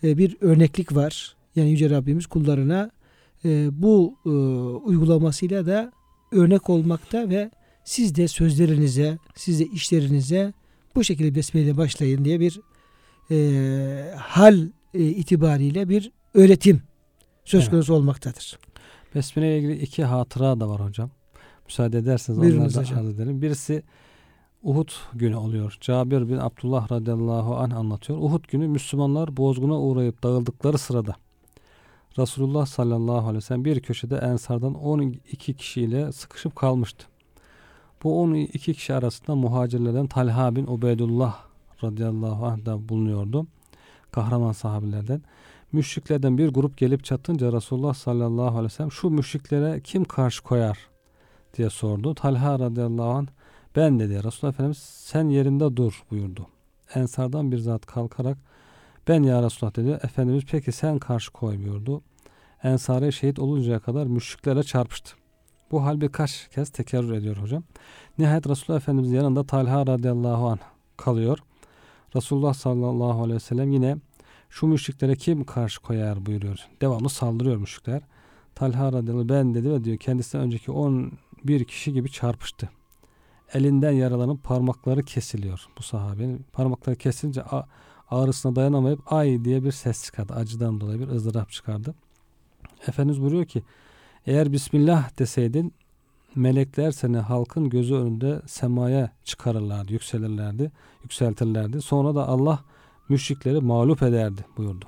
[0.04, 1.36] e, bir örneklik var.
[1.56, 2.90] Yani Yüce Rabbimiz kullarına
[3.72, 4.28] bu e,
[4.88, 5.92] uygulamasıyla da
[6.32, 7.50] örnek olmakta ve
[7.84, 10.52] siz de sözlerinize, siz de işlerinize
[10.94, 12.60] bu şekilde besmele başlayın diye bir
[13.30, 16.82] e, hal e, itibariyle bir öğretim
[17.44, 17.70] söz Evet.
[17.70, 18.58] konusu olmaktadır.
[19.14, 21.10] Besmele ile ilgili iki hatıra da var hocam.
[21.66, 23.08] Müsaade ederseniz onları da hocam.
[23.08, 23.42] edelim.
[23.42, 23.82] Birisi
[24.62, 25.78] Uhud günü oluyor.
[25.80, 28.18] Cabir bin Abdullah radıyallahu anh anlatıyor.
[28.18, 31.14] Uhud günü Müslümanlar bozguna uğrayıp dağıldıkları sırada
[32.18, 37.06] Resulullah sallallahu aleyhi ve sellem bir köşede Ensardan 12 kişiyle sıkışıp kalmıştı.
[38.02, 41.38] Bu 12 kişi arasında muhacirlerden Talha bin Ubeydullah
[41.84, 43.46] radıyallahu anh da bulunuyordu.
[44.12, 45.22] Kahraman sahabilerden.
[45.72, 50.78] Müşriklerden bir grup gelip çatınca Resulullah sallallahu aleyhi ve sellem şu müşriklere kim karşı koyar
[51.56, 52.14] diye sordu.
[52.14, 53.26] Talha radıyallahu anh
[53.76, 54.24] ben dedi.
[54.24, 56.46] Resulullah Efendimiz sen yerinde dur buyurdu.
[56.94, 58.38] Ensardan bir zat kalkarak
[59.08, 59.98] ben ya Resulullah dedi.
[60.02, 62.02] Efendimiz peki sen karşı koy buyurdu.
[62.62, 65.10] Ensari şehit oluncaya kadar müşriklere çarpıştı.
[65.70, 67.62] Bu hal birkaç kez tekerrür ediyor hocam.
[68.18, 70.58] Nihayet Resulullah Efendimizin yanında Talha radıyallahu anh
[70.96, 71.38] kalıyor.
[72.16, 73.96] Resulullah sallallahu aleyhi ve sellem yine
[74.50, 76.58] şu müşriklere kim karşı koyar buyuruyor.
[76.80, 78.02] Devamlı saldırıyor müşrikler.
[78.54, 82.68] Talha radıyallahu ben dedi ve diyor kendisinden önceki 11 kişi gibi çarpıştı.
[83.54, 86.46] Elinden yaralanıp parmakları kesiliyor bu sahabenin.
[86.52, 87.42] Parmakları kesilince
[88.10, 90.34] ağrısına dayanamayıp ay diye bir ses çıkardı.
[90.34, 91.94] Acıdan dolayı bir ızdırap çıkardı.
[92.88, 93.62] Efendimiz buyuruyor ki
[94.26, 95.74] eğer Bismillah deseydin
[96.34, 101.82] melekler seni halkın gözü önünde semaya çıkarırlardı, yükselirlerdi, yükseltirlerdi.
[101.82, 102.64] Sonra da Allah
[103.08, 104.84] müşrikleri mağlup ederdi buyurdu.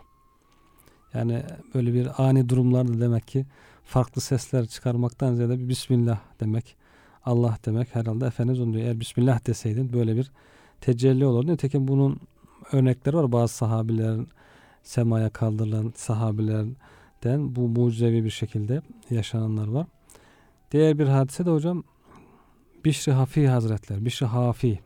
[1.14, 1.42] Yani
[1.74, 3.46] böyle bir ani durumlarda demek ki
[3.84, 6.76] farklı sesler çıkarmaktan ziyade bir Bismillah demek,
[7.24, 8.84] Allah demek herhalde Efendimiz onu diyor.
[8.84, 10.30] Eğer Bismillah deseydin böyle bir
[10.80, 11.46] tecelli olur.
[11.46, 12.20] Nitekim bunun
[12.72, 13.32] örnekleri var.
[13.32, 14.28] Bazı sahabilerin
[14.82, 19.86] semaya kaldırılan sahabilerden bu mucizevi bir şekilde yaşananlar var.
[20.72, 21.84] Diğer bir hadise de hocam
[22.84, 24.80] Bişri Hafi Hazretleri, Bişri Hafi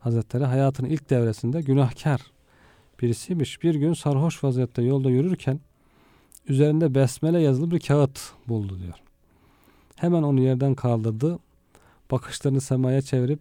[0.00, 2.20] Hazretleri hayatının ilk devresinde günahkar
[3.02, 3.62] birisiymiş.
[3.62, 5.60] Bir gün sarhoş vaziyette yolda yürürken
[6.48, 8.94] üzerinde besmele yazılı bir kağıt buldu diyor.
[9.96, 11.38] Hemen onu yerden kaldırdı.
[12.10, 13.40] Bakışlarını semaya çevirip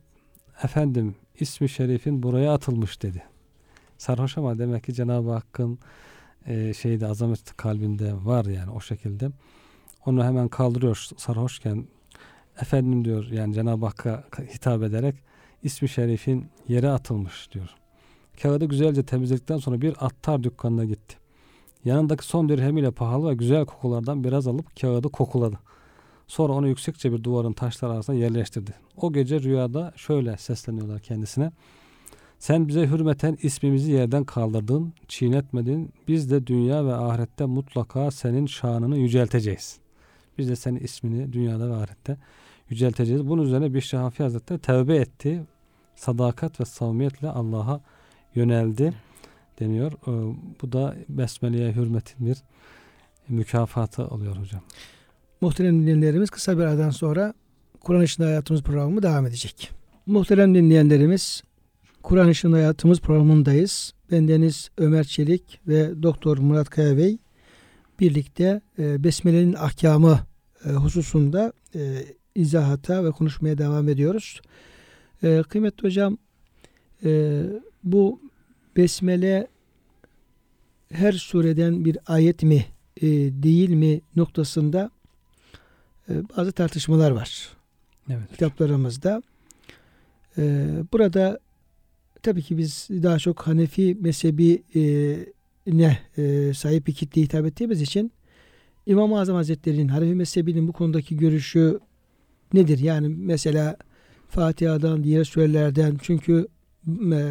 [0.64, 3.24] efendim ismi şerifin buraya atılmış dedi.
[3.98, 5.80] Sarhoş ama demek ki Cenab-ı Hakk'ın
[6.46, 9.30] e, şeyde azamet kalbinde var yani o şekilde.
[10.06, 11.88] Onu hemen kaldırıyor sarhoşken.
[12.62, 15.16] Efendim diyor yani Cenab-ı Hakk'a hitap ederek
[15.64, 17.76] ismi şerifin yere atılmış diyor.
[18.42, 21.18] Kağıdı güzelce temizledikten sonra bir attar dükkanına gitti.
[21.86, 25.60] Yanındaki son dirhemiyle pahalı ve güzel kokulardan biraz alıp kağıdı kokuladı.
[26.28, 28.74] Sonra onu yüksekçe bir duvarın taşlar arasına yerleştirdi.
[28.98, 31.52] O gece rüyada şöyle sesleniyorlar kendisine.
[32.40, 35.94] Sen bize hürmeten ismimizi yerden kaldırdın, çiğnetmedin.
[36.08, 39.78] Biz de dünya ve ahirette mutlaka senin şanını yücelteceğiz.
[40.38, 42.18] Biz de senin ismini dünyada ve ahirette
[42.70, 43.28] yücelteceğiz.
[43.28, 45.44] Bunun üzerine bir Hafi Hazretleri tevbe etti.
[45.96, 47.82] Sadakat ve samimiyetle Allah'a
[48.36, 48.94] yöneldi
[49.60, 49.92] deniyor.
[49.92, 52.38] Ee, bu da Besmele'ye hürmetin bir
[53.30, 54.62] mükafatı oluyor hocam.
[55.42, 57.34] Muhterem dinleyenlerimiz kısa bir aradan sonra
[57.82, 59.72] Kur'an Işığında Hayatımız programı devam edecek.
[60.06, 61.44] Muhterem dinleyenlerimiz
[62.08, 63.94] Kur'an Işığında Hayatımız programındayız.
[64.12, 67.18] Bendeniz Ömer Çelik ve Doktor Murat Kaya Bey
[68.00, 70.20] birlikte e, Besmele'nin ahkamı
[70.66, 74.42] e, hususunda e, izahata ve konuşmaya devam ediyoruz.
[75.24, 76.18] E, kıymetli hocam
[77.06, 77.42] e,
[77.84, 78.22] bu
[78.78, 79.48] Besmele
[80.92, 82.66] her sureden bir ayet mi
[83.02, 83.08] e,
[83.44, 84.92] değil mi noktasında
[86.10, 87.50] e, bazı tartışmalar var.
[88.10, 88.32] Evet.
[88.32, 89.22] Kitaplarımızda.
[90.38, 91.40] E, burada
[92.24, 94.82] tabii ki biz daha çok Hanefi mezhebi e,
[95.68, 98.12] ne e, sahip bir kitle hitap ettiğimiz için
[98.86, 101.80] İmam-ı Azam Hazretleri'nin Hanefi mezhebinin bu konudaki görüşü
[102.54, 102.80] nedir?
[102.80, 103.78] Yani mesela
[104.30, 106.48] Fatiha'dan, diğer surelerden çünkü
[107.14, 107.22] e,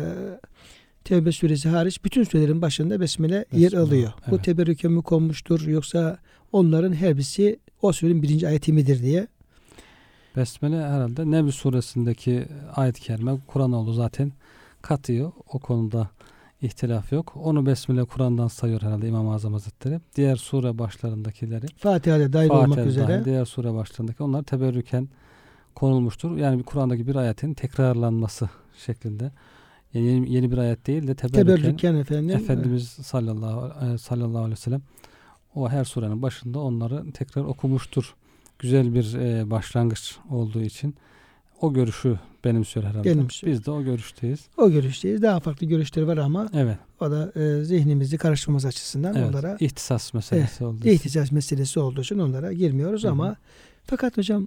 [1.05, 4.13] Tevbe suresi hariç bütün surelerin başında besmele, besmele yer alıyor.
[4.23, 4.31] Evet.
[4.31, 6.19] Bu teberrüke mi konmuştur yoksa
[6.53, 9.27] onların her birisi o surenin birinci ayeti midir diye.
[10.37, 14.33] Besmele herhalde Nebi suresindeki ayet-i kerime Kur'an oldu zaten
[14.87, 15.33] katıyor.
[15.53, 16.09] O konuda
[16.63, 17.37] ihtilaf yok.
[17.37, 20.01] Onu Besmele Kur'an'dan sayıyor herhalde İmam-ı Azam Hazretleri.
[20.17, 23.09] Diğer sure başlarındakileri Fatiha'da dahil Fatiha'da olmak üzere.
[23.09, 25.09] Dahil, diğer sure başlarındaki onlar teberrüken
[25.75, 26.37] konulmuştur.
[26.37, 28.49] Yani Kur'an'daki bir ayetin tekrarlanması
[28.87, 29.33] şeklinde.
[29.95, 34.53] Yani yeni, yeni bir ayet değil de teberrüken, teberrüken efendim, Efendimiz sallallahu, e, sallallahu aleyhi
[34.53, 34.83] ve sellem
[35.55, 38.15] o her surenin başında onları tekrar okumuştur.
[38.59, 40.95] Güzel bir e, başlangıç olduğu için
[41.61, 43.11] o görüşü benimsiyor herhalde.
[43.11, 43.53] Benimsiyor.
[43.53, 44.41] Biz de o görüşteyiz.
[44.57, 45.23] O görüşteyiz.
[45.23, 46.79] Daha farklı görüşler var ama evet.
[47.01, 49.29] o da e, zihnimizi karıştırmamız açısından evet.
[49.31, 50.91] onlara ihtisas meselesi e, olduğu için.
[50.91, 53.13] İhtisas meselesi olduğu için onlara girmiyoruz Hı-hı.
[53.13, 53.37] ama
[53.85, 54.47] fakat hocam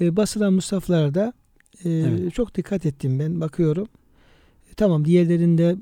[0.00, 1.32] e, basılan musaflarda
[1.84, 2.34] e, evet.
[2.34, 3.88] çok dikkat ettim ben bakıyorum.
[4.70, 5.76] E, tamam diğerlerinde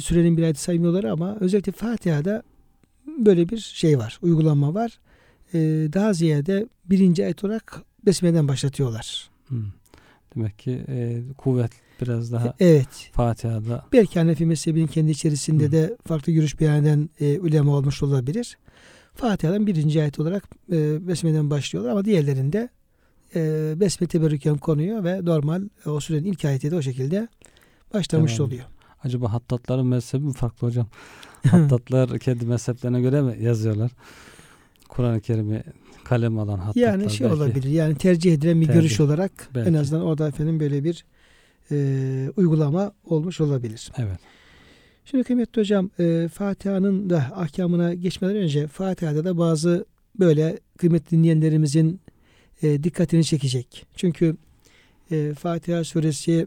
[0.00, 2.42] sürenin bir ayeti saymıyorlar ama özellikle Fatiha'da
[3.06, 4.98] böyle bir şey var, uygulama var.
[5.54, 5.58] E,
[5.92, 9.30] daha ziyade birinci ayet olarak Besmele'den başlatıyorlar.
[9.48, 9.64] Hmm.
[10.36, 13.10] Demek ki e, kuvvet biraz daha evet.
[13.12, 13.84] Fatiha'da.
[13.92, 15.72] Belki Hanefi mezhebinin kendi içerisinde Hı.
[15.72, 18.58] de farklı görüş beyan eden e, ulema olmuş olabilir.
[19.14, 22.68] Fatiha'dan birinci ayet olarak e, Besmele'den başlıyorlar ama diğerlerinde
[23.34, 27.28] e, besmele teberrüken konuyor ve normal e, o sürenin ilk ayeti de o şekilde
[27.94, 28.48] başlamış Tamam.
[28.48, 28.64] oluyor.
[29.04, 30.86] Acaba hattatların mezhebi mi farklı hocam?
[31.50, 33.90] Hattatlar kendi mezheplerine göre mi yazıyorlar?
[34.88, 35.62] Kur'an-ı Kerim'i
[36.10, 37.42] kalem alan hattatlar Yani şey belki.
[37.42, 37.68] olabilir.
[37.70, 38.80] Yani tercih edilen bir Tercih.
[38.80, 39.78] görüş olarak en Belki.
[39.78, 41.04] azından orada efendim böyle bir
[41.70, 41.76] e,
[42.36, 43.92] uygulama olmuş olabilir.
[43.98, 44.18] Evet.
[45.04, 49.84] Şimdi kıymetli hocam e, Fatiha'nın da ahkamına geçmeden önce Fatiha'da da bazı
[50.20, 52.00] böyle kıymetli dinleyenlerimizin
[52.62, 53.86] e, dikkatini çekecek.
[53.96, 54.36] Çünkü
[55.10, 56.46] e, Fatiha suresi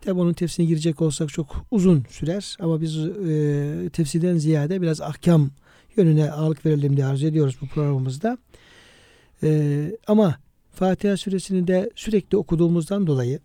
[0.00, 5.50] tabi onun tefsirine girecek olsak çok uzun sürer ama biz e, tefsirden ziyade biraz ahkam
[5.96, 8.38] yönüne ağırlık verelim diye arzu ediyoruz bu programımızda.
[9.42, 10.36] E, ama
[10.70, 13.40] Fatiha suresini de sürekli okuduğumuzdan dolayı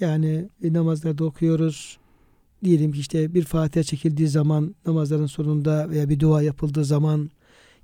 [0.00, 1.98] yani namazlarda okuyoruz,
[2.64, 7.30] diyelim ki işte bir Fatiha çekildiği zaman namazların sonunda veya bir dua yapıldığı zaman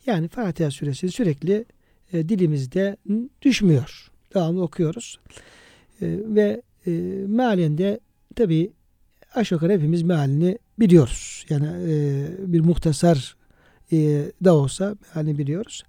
[0.07, 1.64] yani Fatiha suresi sürekli
[2.12, 2.96] e, dilimizde
[3.42, 4.11] düşmüyor.
[4.35, 5.18] Devamlı okuyoruz.
[6.03, 6.90] E, ve e,
[7.26, 8.00] mealinde
[8.37, 8.72] tabi
[9.35, 11.44] aşağı yukarı hepimiz mealini biliyoruz.
[11.48, 13.37] Yani e, bir muhtasar
[13.92, 13.96] e,
[14.44, 15.85] da olsa mealini biliyoruz.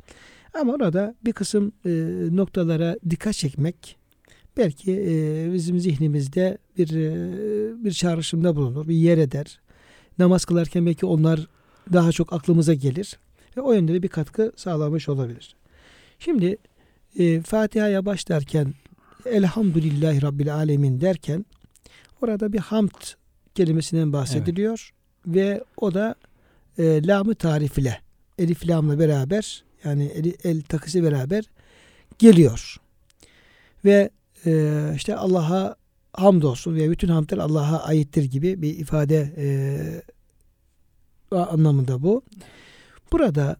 [0.53, 1.89] Ama orada bir kısım e,
[2.31, 3.97] noktalara dikkat çekmek
[4.57, 9.59] belki e, bizim zihnimizde bir e, bir çağrışımda bulunur, bir yer eder.
[10.19, 11.47] Namaz kılarken belki onlar
[11.93, 13.19] daha çok aklımıza gelir
[13.57, 15.55] ve o yönde de bir katkı sağlamış olabilir.
[16.19, 16.57] Şimdi
[17.19, 18.73] e, Fatiha'ya başlarken
[19.25, 21.45] Elhamdülillahi Rabbil Alemin derken
[22.21, 23.15] orada bir hamd
[23.55, 24.89] kelimesinden bahsediliyor
[25.27, 26.15] ve o da
[26.77, 28.01] e, lamı tarif ile
[28.37, 31.43] elif lamla beraber yani el, el takısı beraber
[32.19, 32.75] geliyor.
[33.85, 34.09] Ve
[34.45, 35.75] e, işte Allah'a
[36.13, 39.47] hamdolsun veya bütün hamdler Allah'a aittir gibi bir ifade e,
[41.35, 42.21] anlamında bu.
[43.11, 43.57] Burada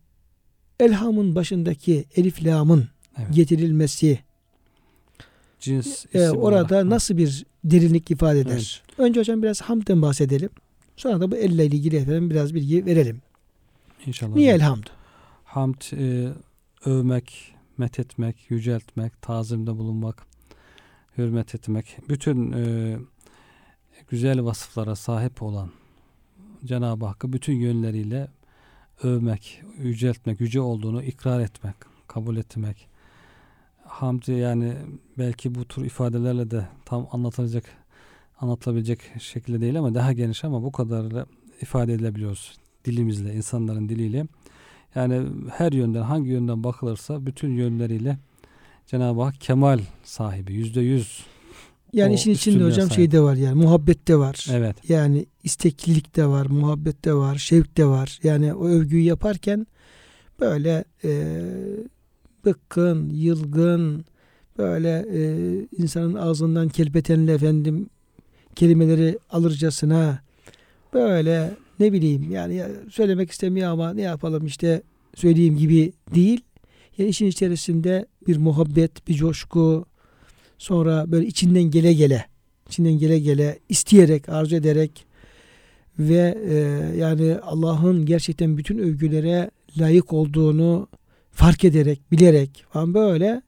[0.79, 3.33] elhamın başındaki elif lamın Evet.
[3.33, 4.19] getirilmesi
[5.59, 6.85] Cins e, orada olarak.
[6.85, 8.51] nasıl bir derinlik ifade eder?
[8.51, 8.81] Evet.
[8.97, 10.49] Önce hocam biraz hamdden bahsedelim.
[10.97, 13.21] Sonra da bu elle ilgili efendim biraz bilgi verelim.
[14.05, 14.35] İnşallah.
[14.35, 14.83] Niye elhamd?
[15.51, 16.33] Hamd e,
[16.85, 20.25] övmek, methetmek, yüceltmek, tazimde bulunmak,
[21.17, 21.97] hürmet etmek.
[22.09, 22.97] Bütün e,
[24.09, 25.71] güzel vasıflara sahip olan
[26.65, 28.27] Cenab-ı Hakk'ı bütün yönleriyle
[29.03, 31.75] övmek, yüceltmek, yüce olduğunu ikrar etmek,
[32.07, 32.87] kabul etmek.
[33.83, 34.77] Hamd yani
[35.17, 37.65] belki bu tür ifadelerle de tam anlatılacak
[38.39, 41.25] anlatılabilecek şekilde değil ama daha geniş ama bu kadarıyla
[41.61, 44.27] ifade edilebiliyoruz dilimizle, insanların diliyle.
[44.95, 48.17] Yani her yönden hangi yönden bakılırsa bütün yönleriyle
[48.87, 51.25] Cenab-ı Hak kemal sahibi yüzde yüz.
[51.93, 52.93] Yani işin içinde hocam sahip.
[52.93, 54.47] şey de var yani muhabbet de var.
[54.51, 54.89] Evet.
[54.89, 58.19] Yani isteklilik de var, muhabbet de var, şevk de var.
[58.23, 59.67] Yani o övgüyü yaparken
[60.39, 61.41] böyle e,
[62.45, 64.05] bıkkın, yılgın,
[64.57, 65.21] böyle e,
[65.77, 67.89] insanın ağzından kelpetenle efendim
[68.55, 70.19] kelimeleri alırcasına
[70.93, 74.81] böyle ne bileyim yani ya söylemek istemiyor ama ne yapalım işte
[75.15, 76.41] söyleyeyim gibi değil.
[76.97, 79.85] Yani işin içerisinde bir muhabbet, bir coşku,
[80.57, 82.25] sonra böyle içinden gele gele,
[82.67, 85.05] içinden gele gele, isteyerek, arzu ederek
[85.99, 86.55] ve e,
[86.97, 90.87] yani Allah'ın gerçekten bütün övgülere layık olduğunu
[91.31, 93.41] fark ederek, bilerek falan böyle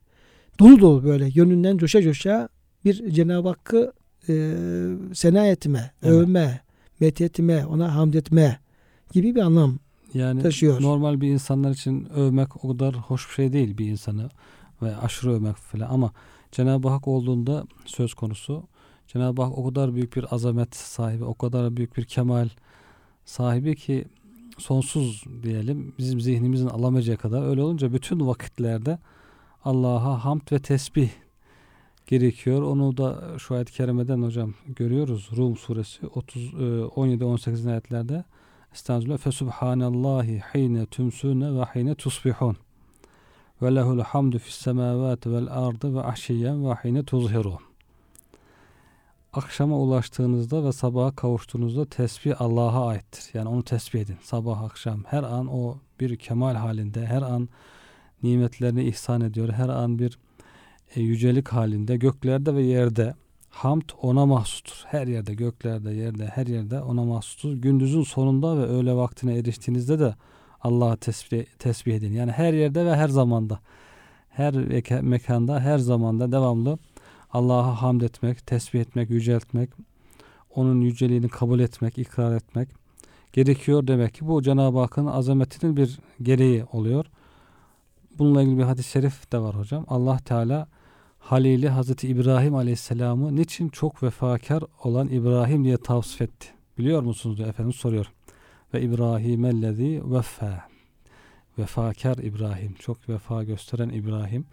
[0.58, 2.48] dolu dolu böyle gönlünden coşa coşa
[2.84, 3.92] bir Cenab-ı Hakk'ı
[4.28, 4.54] e,
[5.14, 6.14] sena etme, Evet.
[6.14, 6.60] övme,
[7.00, 8.58] methetme, ona hamd etme
[9.12, 9.78] gibi bir anlam
[10.14, 10.82] Yani taşıyor.
[10.82, 14.30] normal bir insanlar için övmek o kadar hoş bir şey değil bir insanı
[14.82, 16.12] ve aşırı övmek falan ama
[16.52, 18.62] Cenab-ı Hak olduğunda söz konusu
[19.08, 22.48] Cenab-ı Hak o kadar büyük bir azamet sahibi, o kadar büyük bir kemal
[23.24, 24.04] sahibi ki
[24.58, 28.98] sonsuz diyelim bizim zihnimizin alamayacağı kadar öyle olunca bütün vakitlerde
[29.64, 31.10] Allah'a hamd ve tesbih
[32.06, 32.62] gerekiyor.
[32.62, 35.30] Onu da şu ayet-i kerimeden hocam görüyoruz.
[35.36, 36.54] Rum suresi 30
[36.96, 38.24] 17 18 ayetlerde
[38.74, 39.18] Estağfirullah.
[39.18, 42.56] Fesubhanallahi hine tümsune ve hine tusbihun.
[43.62, 47.58] Ve lehul hamdu fis semavati vel ardı ve ahşiyen ve hine tuzhirun.
[49.32, 53.30] Akşama ulaştığınızda ve sabaha kavuştuğunuzda tesbih Allah'a aittir.
[53.34, 54.16] Yani onu tesbih edin.
[54.22, 57.48] Sabah akşam her an o bir kemal halinde, her an
[58.22, 59.48] nimetlerini ihsan ediyor.
[59.48, 60.18] Her an bir
[60.96, 63.14] e, yücelik halinde göklerde ve yerde
[63.50, 64.82] hamd ona mahsustur.
[64.86, 67.52] Her yerde göklerde yerde her yerde ona mahsustur.
[67.52, 70.14] Gündüzün sonunda ve öğle vaktine eriştiğinizde de
[70.60, 72.12] Allah'a tesbih, tesbih edin.
[72.12, 73.60] Yani her yerde ve her zamanda
[74.30, 76.78] her meka- mekanda her zamanda devamlı
[77.32, 79.70] Allah'a hamd etmek, tesbih etmek, yüceltmek,
[80.54, 82.68] onun yüceliğini kabul etmek, ikrar etmek
[83.32, 87.06] gerekiyor demek ki bu Cenab-ı Hakk'ın azametinin bir gereği oluyor.
[88.18, 89.84] bununla ilgili bir hadis-i şerif de var hocam.
[89.88, 90.68] Allah Teala
[91.24, 96.48] Halili Hazreti İbrahim Aleyhisselam'ı niçin çok vefakar olan İbrahim diye tavsif etti?
[96.78, 98.12] Biliyor musunuz diye Efendimiz soruyor.
[98.74, 100.68] Ve İbrahim ellezî veffa.
[101.58, 102.74] Vefakar İbrahim.
[102.78, 104.46] Çok vefa gösteren İbrahim.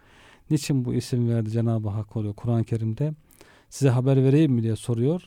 [0.50, 3.14] Niçin bu isim verdi Cenab-ı Hak oluyor Kur'an-ı Kerim'de?
[3.70, 5.22] Size haber vereyim mi diye soruyor.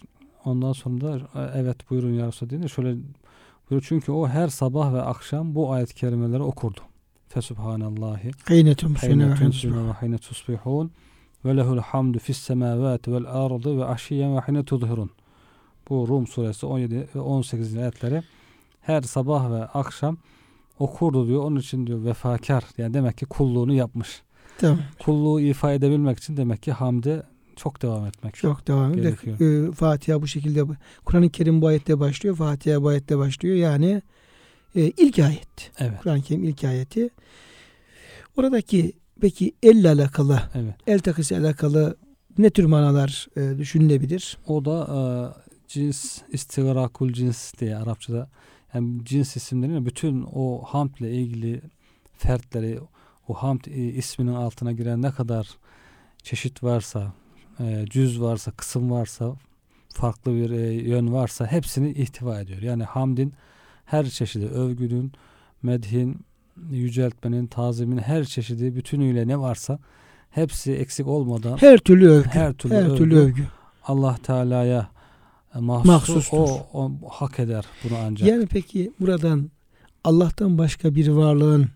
[0.45, 2.89] Ondan sonra da evet buyurun ya Resulallah şöyle
[3.69, 3.86] buyuruyor.
[3.88, 6.79] Çünkü o her sabah ve akşam bu ayet-i kerimeleri okurdu.
[7.27, 10.58] Fesubhanallahi Heyne tumsune ve Hayne heyne tumsune
[11.45, 15.10] ve lehul hamdu fis semavati vel ardı ve aşiyen ve hayne tudhirun.
[15.89, 17.77] Bu Rum suresi 17 ve 18.
[17.77, 18.23] ayetleri
[18.81, 20.17] her sabah ve akşam
[20.79, 21.43] okurdu diyor.
[21.43, 22.63] Onun için diyor vefakar.
[22.77, 24.21] Yani demek ki kulluğunu yapmış.
[24.58, 24.79] Tamam.
[24.99, 27.23] Kulluğu ifa edebilmek için demek ki hamde
[27.55, 28.36] çok devam etmek.
[28.36, 28.93] Çok devam.
[28.93, 29.39] Gerekiyor.
[29.39, 30.63] Ee, Fatiha bu şekilde
[31.05, 32.36] Kur'an-ı Kerim bu ayette başlıyor.
[32.36, 33.55] Fatiha bu ayette başlıyor.
[33.55, 34.01] Yani
[34.75, 35.71] e, ilk ayet.
[35.79, 35.99] Evet.
[36.03, 37.10] Kur'an-ı Kerim ilk ayeti.
[38.38, 38.93] Oradaki
[39.25, 40.75] peki elle alakalı, Evet.
[40.88, 41.97] el takısı alakalı
[42.38, 44.38] ne tür manalar e, düşünülebilir?
[44.47, 44.99] O da e,
[45.67, 48.29] cins istigrakul cins diye Arapçada
[48.73, 51.61] yani cins isimlerinin bütün o hamdle ilgili
[52.17, 52.79] fertleri
[53.27, 55.47] o hamd e, isminin altına giren ne kadar
[56.23, 57.13] çeşit varsa
[57.59, 59.35] e, cüz varsa kısım varsa
[59.93, 62.61] farklı bir e, yön varsa hepsini ihtiva ediyor.
[62.61, 63.33] Yani hamdin
[63.85, 65.11] her çeşidi övgünün,
[65.63, 66.25] medhin,
[66.71, 69.79] yüceltmenin, tazimin her çeşidi bütünüyle ne varsa
[70.29, 72.29] hepsi eksik olmadan Her türlü övgü.
[72.29, 73.43] her türlü, her övgü, türlü övgü.
[73.83, 74.89] Allah Teala'ya
[75.59, 76.37] mahsus Mahsustur.
[76.37, 78.29] o, o hak eder bunu ancak.
[78.29, 79.51] Yani peki buradan
[80.03, 81.69] Allah'tan başka bir varlığın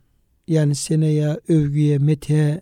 [0.48, 2.62] yani seneye, övgüye, mete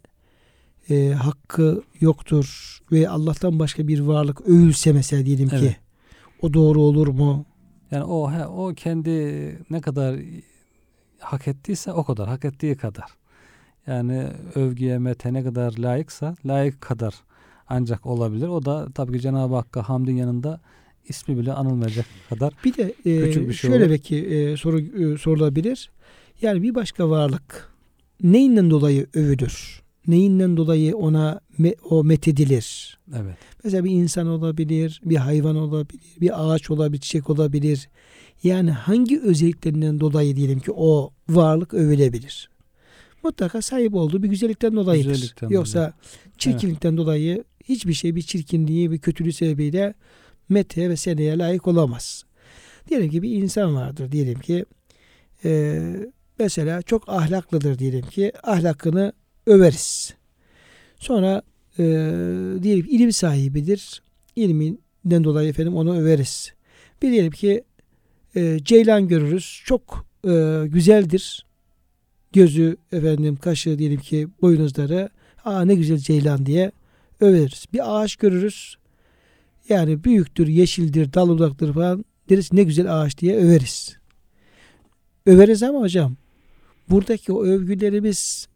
[0.89, 5.75] e, hakkı yoktur ve Allah'tan başka bir varlık övülse mesela diyelim ki Evet.
[6.41, 7.45] o doğru olur mu?
[7.91, 9.11] Yani o he- o kendi
[9.69, 10.15] ne kadar
[11.19, 13.11] hak ettiyse o kadar, hak ettiği kadar.
[13.87, 17.13] Yani övgüye, mete ne kadar layıksa layık kadar
[17.67, 18.47] ancak olabilir.
[18.47, 20.61] O da tabii ki Cenab-ı Hakk'a hamdin yanında
[21.09, 22.53] ismi bile anılmayacak kadar.
[22.65, 23.91] Bir de e, Küçük bir şey şöyle olur.
[23.91, 25.89] belki e, soru e, sorulabilir.
[26.41, 27.69] Yani bir başka varlık
[28.23, 29.81] neyinden dolayı övülür?
[30.07, 32.97] Neyinden dolayı ona me- o methedilir?
[33.15, 33.37] Evet.
[33.63, 37.89] Mesela bir insan olabilir, bir hayvan olabilir, bir ağaç olabilir, çiçek olabilir.
[38.43, 42.49] Yani hangi özelliklerinden dolayı diyelim ki o varlık övülebilir?
[43.23, 45.09] Mutlaka sahip olduğu bir güzellikten dolayıdır.
[45.09, 45.93] Güzellikten Yoksa dolayı.
[46.37, 49.93] çirkinlikten dolayı hiçbir şey bir çirkinliği, bir kötülüğü sebebiyle
[50.49, 52.23] mete ve seneye layık olamaz.
[52.89, 54.65] Diyelim ki bir insan vardır diyelim ki
[55.45, 55.81] e,
[56.39, 59.13] mesela çok ahlaklıdır diyelim ki ahlakını
[59.47, 60.13] överiz.
[60.99, 61.41] Sonra
[61.79, 61.83] e,
[62.63, 64.01] diyelim ki ilim sahibidir.
[64.35, 66.53] İlminden dolayı efendim onu överiz.
[67.01, 67.63] Bir diyelim ki
[68.35, 69.61] e, ceylan görürüz.
[69.65, 71.45] Çok e, güzeldir.
[72.33, 75.09] Gözü efendim kaşı diyelim ki boynuzları.
[75.45, 76.71] Aa ne güzel ceylan diye
[77.19, 77.65] överiz.
[77.73, 78.75] Bir ağaç görürüz.
[79.69, 82.05] Yani büyüktür, yeşildir, dal budaktır falan.
[82.29, 83.97] Deriz ne güzel ağaç diye överiz.
[85.25, 86.15] Överiz ama hocam
[86.89, 88.47] buradaki o övgülerimiz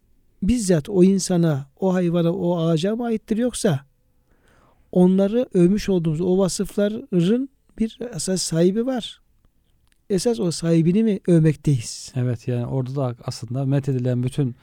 [0.42, 3.80] bizzat o insana, o hayvana, o ağaca mı aittir yoksa
[4.92, 9.20] onları övmüş olduğumuz o vasıfların bir esas sahibi var.
[10.10, 12.12] Esas o sahibini mi övmekteyiz?
[12.16, 14.56] Evet yani orada da aslında methedilen bütün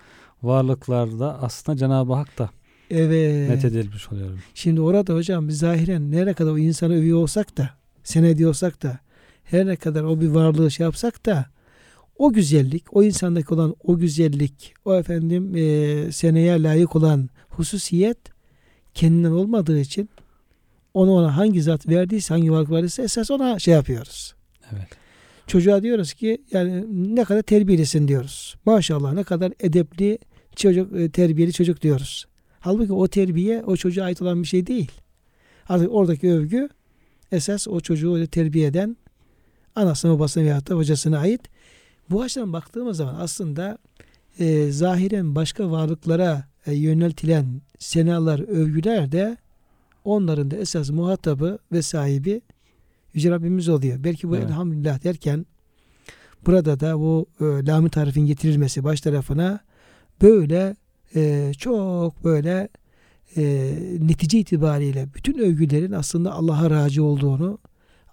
[0.43, 2.49] varlıklarda aslında Cenab-ı Hak da
[2.91, 3.49] Evet.
[3.49, 4.29] methedilmiş oluyor.
[4.53, 7.69] Şimdi orada hocam biz zahiren nereye kadar o insanı övüyor olsak da,
[8.03, 8.99] sen ediyorsak da,
[9.43, 11.45] her ne kadar o bir varlığı şey yapsak da,
[12.19, 18.17] o güzellik, o insandaki olan o güzellik, o efendim e, seneye layık olan hususiyet
[18.93, 20.09] kendinden olmadığı için
[20.93, 24.35] onu ona hangi zat verdiyse, hangi varlık verdiyse esas ona şey yapıyoruz.
[24.71, 24.87] Evet.
[25.47, 28.55] Çocuğa diyoruz ki yani ne kadar terbiyelisin diyoruz.
[28.65, 30.17] Maşallah ne kadar edepli
[30.55, 32.25] çocuk, e, terbiyeli çocuk diyoruz.
[32.59, 34.91] Halbuki o terbiye o çocuğa ait olan bir şey değil.
[35.69, 36.69] Artık oradaki övgü
[37.31, 38.97] esas o çocuğu terbiye eden
[39.75, 41.41] anasına babasına veyahut da hocasına ait.
[42.09, 43.77] Bu açıdan baktığımız zaman aslında
[44.39, 49.37] e, zahiren başka varlıklara e, yöneltilen senalar, övgüler de
[50.03, 52.41] onların da esas muhatabı ve sahibi
[53.13, 54.03] Yüce Rabbimiz oluyor.
[54.03, 54.45] Belki bu Evet.
[54.45, 55.45] elhamdülillah derken
[56.45, 59.59] burada da bu e, lam-ı tarifin getirilmesi baş tarafına
[60.21, 60.75] böyle
[61.15, 62.69] e, çok böyle
[63.37, 67.59] e, netice itibariyle bütün övgülerin aslında Allah'a raci olduğunu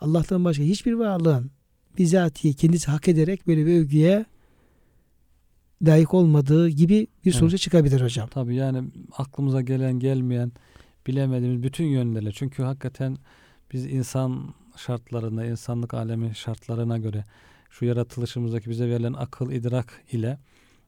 [0.01, 1.51] Allah'tan başka hiçbir varlığın
[1.99, 4.25] bizatihi kendisi hak ederek böyle bir övgüye
[5.83, 7.35] layık olmadığı gibi bir Evet.
[7.35, 8.29] sonuca çıkabilir hocam.
[8.29, 10.53] Tabii yani aklımıza gelen gelmeyen
[11.07, 13.17] bilemediğimiz bütün yönlerle çünkü hakikaten
[13.73, 17.25] biz insan şartlarına, insanlık alemi şartlarına göre
[17.71, 20.39] şu yaratılışımızdaki bize verilen akıl, idrak ile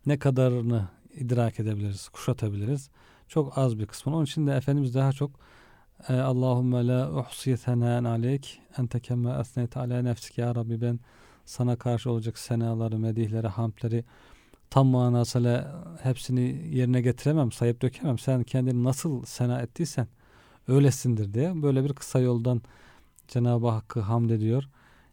[0.06, 2.90] ne kadarını idrak edebiliriz, kuşatabiliriz.
[3.28, 4.16] Çok az bir kısmını.
[4.16, 5.30] Onun için de Efendimiz daha çok
[6.08, 11.00] e, Allahümme la uhsi senaen aleyk ente kemme esneyt ala nefsik ya Rabbi ben
[11.44, 14.04] sana karşı olacak senaları, medihleri, hamdleri
[14.70, 18.18] tam manasıyla hepsini yerine getiremem, sayıp dökemem.
[18.18, 20.06] Sen kendini nasıl sena ettiysen
[20.68, 22.62] öylesindir diye böyle bir kısa yoldan
[23.28, 24.64] Cenab-ı Hakk'ı hamd ediyor.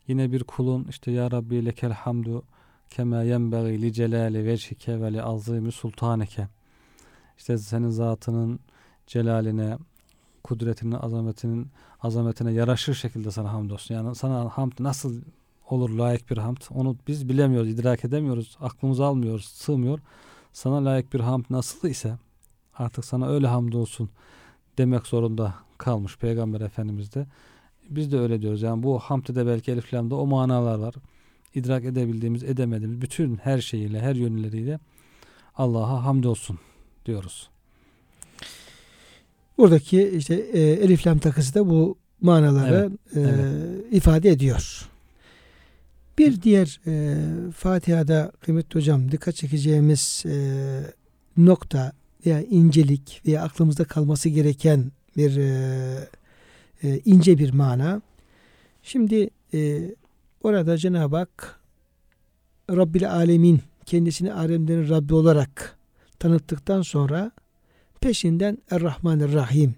[0.08, 2.44] Yine bir kulun işte Ya Rabbi lekel hamdu
[2.90, 6.48] kema yenbeği li celali vecihike ve li azimi sultaneke.
[7.38, 8.60] İşte senin zatının
[9.08, 9.78] celaline,
[10.46, 11.68] kudretinin, azametinin
[12.02, 13.96] azametine yaraşır şekilde sana hamdolsun.
[13.96, 15.22] Yani sana hamd nasıl
[15.70, 16.58] olur layık bir hamd?
[16.70, 20.00] Onu biz bilemiyoruz, idrak edemiyoruz, aklımız almıyoruz, sığmıyor.
[20.54, 22.18] Sana layık bir hamd nasıl ise
[22.78, 24.10] artık sana öyle hamdolsun
[24.78, 27.28] demek zorunda kalmış Peygamber Efendimiz de.
[27.90, 28.62] Biz de öyle diyoruz.
[28.62, 30.96] Yani bu hamdde de belki Elif Lam'da o manalar var.
[31.56, 34.80] İdrak edebildiğimiz, edemediğimiz bütün her şeyiyle, her yönleriyle
[35.56, 36.60] Allah'a hamdolsun
[37.06, 37.50] diyoruz.
[39.58, 43.94] Buradaki işte e, Elif Lam takısı da bu manaları Evet, e, evet.
[43.94, 44.90] ifade ediyor.
[46.18, 47.16] Bir diğer e,
[47.52, 50.36] Fatiha'da kıymetli hocam dikkat çekeceğimiz e,
[51.38, 51.92] nokta
[52.26, 56.10] veya incelik veya aklımızda kalması gereken bir e,
[56.84, 58.02] e, ince bir mana.
[58.84, 59.82] Şimdi e,
[60.44, 61.60] orada Cenab-ı Hak
[62.70, 65.78] Rabbil Alemin kendisini alemlerin Rabbi olarak
[66.20, 67.32] tanıttıktan sonra
[68.02, 69.76] peşinden Er-Rahmanir-Rahim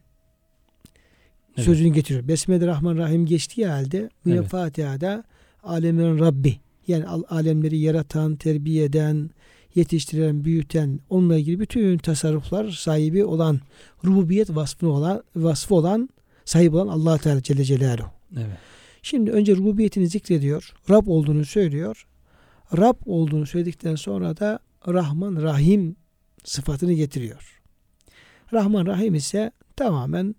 [1.56, 1.66] Evet.
[1.66, 2.28] sözünü getiriyor.
[2.28, 4.48] Besmele Rahman Rahim geçtiği halde Evet.
[4.48, 5.24] Fatiha'da
[5.64, 9.30] alemlerin Rabbi yani al- alemleri yaratan, terbiye eden,
[9.76, 13.60] yetiştiren, büyüten, onunla ilgili bütün tasarruflar sahibi olan,
[14.06, 16.10] rububiyet vasfı olan, vasfı olan,
[16.46, 18.08] sahip olan Allah Teala Celle Celaluhu.
[18.36, 18.58] Evet.
[19.02, 20.74] Şimdi önce rububiyetini zikrediyor.
[20.90, 22.08] Rab olduğunu söylüyor.
[22.78, 25.96] Rab olduğunu söyledikten sonra da Rahman Rahim
[26.44, 27.57] sıfatını getiriyor.
[28.54, 30.36] Rahman Rahim ise tamamen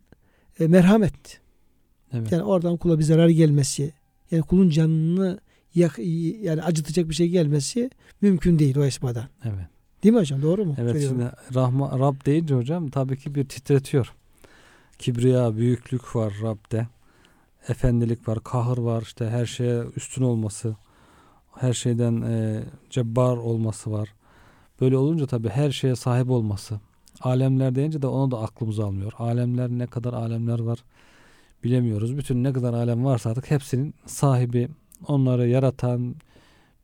[0.61, 1.41] e, merhamet.
[2.13, 2.33] Evet.
[2.33, 3.93] Yani oradan kula bir zarar gelmesi,
[4.31, 5.41] yani kulun canını
[5.75, 5.99] yak,
[6.43, 7.91] yani acıtacak bir şey gelmesi
[8.21, 9.29] mümkün değil o esmadan.
[9.45, 9.67] evet.
[10.03, 10.43] Değil mi hocam?
[10.43, 10.75] Doğru mu?
[10.79, 11.19] Evet Söylüyorum.
[11.21, 14.13] şimdi Rahma, Rab deyince hocam tabii ki bir titretiyor.
[14.99, 16.87] Kibriya, büyüklük var Rab'de.
[17.69, 20.77] Efendilik var, kahır var, işte her şeye üstün olması,
[21.55, 24.15] her şeyden e, cebbar olması var.
[24.81, 26.81] Böyle olunca tabii her şeye sahip olması.
[27.21, 29.13] Alemler deyince de onu da aklımız almıyor.
[29.19, 30.79] Alemler ne kadar alemler var
[31.65, 32.19] bilemiyoruz.
[32.19, 34.69] Bütün ne kadar alem varsa artık hepsinin sahibi,
[35.07, 36.15] onları yaratan,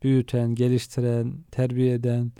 [0.03, 2.31] büyüten, geliştiren, terbiye eden,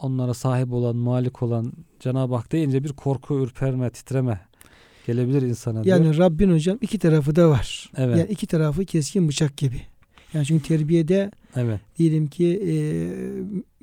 [0.00, 4.40] onlara sahip olan, malik olan Cenab-ı Hak deyince bir korku, ürperme, titreme
[5.06, 5.96] gelebilir insana diyor.
[5.96, 7.90] Yani Rabbin hocam iki tarafı da var.
[7.96, 8.18] Evet.
[8.18, 9.80] Yani iki tarafı keskin bıçak gibi.
[10.34, 12.74] Yani çünkü terbiyede Evet, diyelim ki e,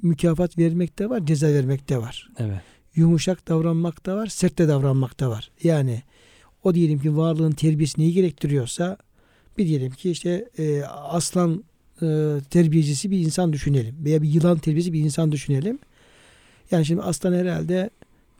[0.01, 2.29] mükafat vermek de var, ceza vermek de var.
[2.37, 2.61] evet,
[2.95, 5.51] Yumuşak davranmak da var, sert de davranmak da var.
[5.63, 6.03] Yani
[6.63, 8.97] o diyelim ki varlığın terbiyesi neyi gerektiriyorsa
[9.57, 11.63] bir diyelim ki işte e, aslan
[12.01, 15.79] e, terbiyecisi bir insan düşünelim veya bir yılan terbiyesi bir insan düşünelim.
[16.71, 17.89] Yani şimdi aslan herhalde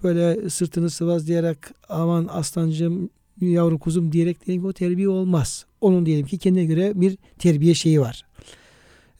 [0.03, 3.09] böyle sırtını sıvazlayarak aman aslancığım
[3.41, 5.65] yavru kuzum diyerek diyelim ki o terbiye olmaz.
[5.81, 8.25] Onun diyelim ki kendine göre bir terbiye şeyi var.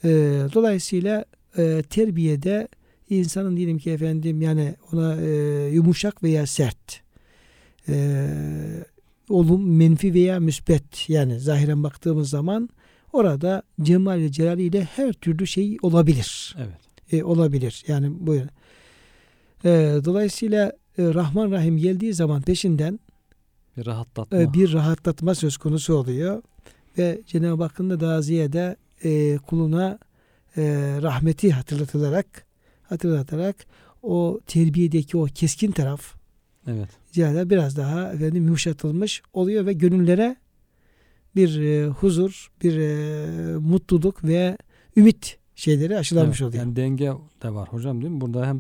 [0.04, 0.10] E,
[0.54, 1.26] dolayısıyla
[1.58, 2.68] e, terbiyede
[3.10, 5.30] insanın diyelim ki efendim yani ona e,
[5.74, 7.02] yumuşak veya sert
[7.90, 8.28] e,
[9.30, 12.70] olum menfi veya müsbet yani zahiren baktığımız zaman
[13.14, 16.56] orada cemal ve celal ile her türlü şey olabilir.
[16.60, 16.80] evet.
[17.12, 17.84] E, olabilir.
[17.88, 18.50] Yani buyurun.
[19.66, 19.70] E,
[20.06, 20.66] dolayısıyla
[20.98, 23.00] e, Rahman Rahim geldiği zaman peşinden
[23.78, 24.38] Bir rahatlatma.
[24.42, 26.42] e, bir rahatlatma söz konusu oluyor.
[26.98, 30.00] Ve Cenab-ı Hakk'ın da daha ziyade e, kuluna
[30.58, 30.62] e,
[31.02, 32.46] rahmeti hatırlatılarak
[32.90, 33.56] hatırlatarak
[34.04, 36.20] o terbiyedeki o keskin taraf
[36.68, 40.36] Evet, ziyade biraz daha efendim yumuşatılmış oluyor ve gönüllere
[41.36, 44.58] bir e, huzur, bir e, mutluluk ve
[44.98, 46.50] ümit şeyleri aşılanmış evet.
[46.50, 46.64] oluyor.
[46.64, 47.14] Yani denge
[47.44, 48.22] de var hocam değil mi?
[48.22, 48.58] Burada hem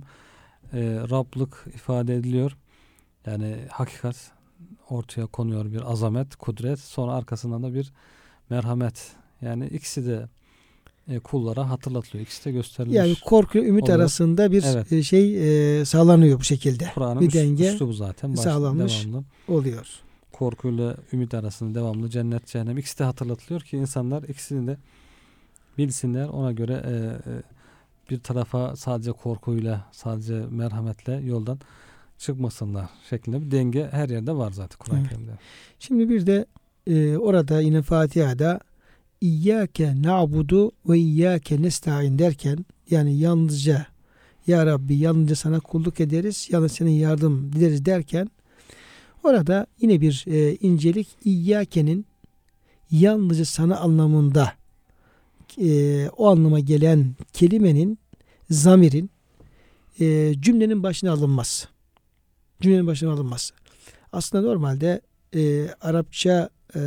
[0.73, 2.57] e, Rablık ifade ediliyor.
[3.25, 4.31] Yani hakikat
[4.89, 6.79] ortaya konuyor bir azamet, kudret.
[6.79, 7.93] Sonra arkasından da bir
[8.49, 9.11] merhamet.
[9.41, 10.29] Yani ikisi de
[11.23, 12.23] kullara hatırlatılıyor.
[12.25, 12.97] İkisi de gösterilmiş.
[12.97, 13.99] Yani korku ümit oluyor.
[13.99, 14.91] arasında bir Evet.
[14.91, 16.91] e, şey e, sağlanıyor bu şekilde.
[16.95, 18.33] Kur'an'ın bir denge üslubu zaten.
[18.33, 19.05] Baş- sağlanmış.
[19.05, 19.23] Devamlı.
[19.47, 19.87] oluyor.
[20.31, 24.77] korkuyla ümit arasında devamlı cennet cehennem ikisi de hatırlatılıyor ki insanlar ikisini de
[25.77, 26.91] bilsinler ona göre e,
[27.31, 27.33] e,
[28.09, 31.59] bir tarafa sadece korkuyla sadece merhametle yoldan
[32.17, 35.09] çıkmasınlar şeklinde bir denge her yerde var zaten Kur'an-ı Evet.
[35.09, 35.31] Kerim'de.
[35.79, 36.45] Şimdi bir de
[36.87, 38.59] e, orada yine Fatiha'da
[39.21, 43.85] İyyâke na'budu ve iyyâke nesta'in derken yani yalnızca
[44.47, 48.29] Ya Rabbi yalnızca sana kulluk ederiz, yalnız senin yardım dileriz derken
[49.23, 52.05] orada yine bir e, incelik İyyake'nin
[52.91, 54.53] yalnızca sana anlamında
[55.61, 57.99] e, o anlama gelen kelimenin
[58.49, 59.09] zamirin
[59.99, 61.67] e, cümlenin başına alınması.
[62.61, 63.53] Cümlenin başına alınması.
[64.11, 65.01] Aslında normalde
[65.35, 66.79] e, Arapça e,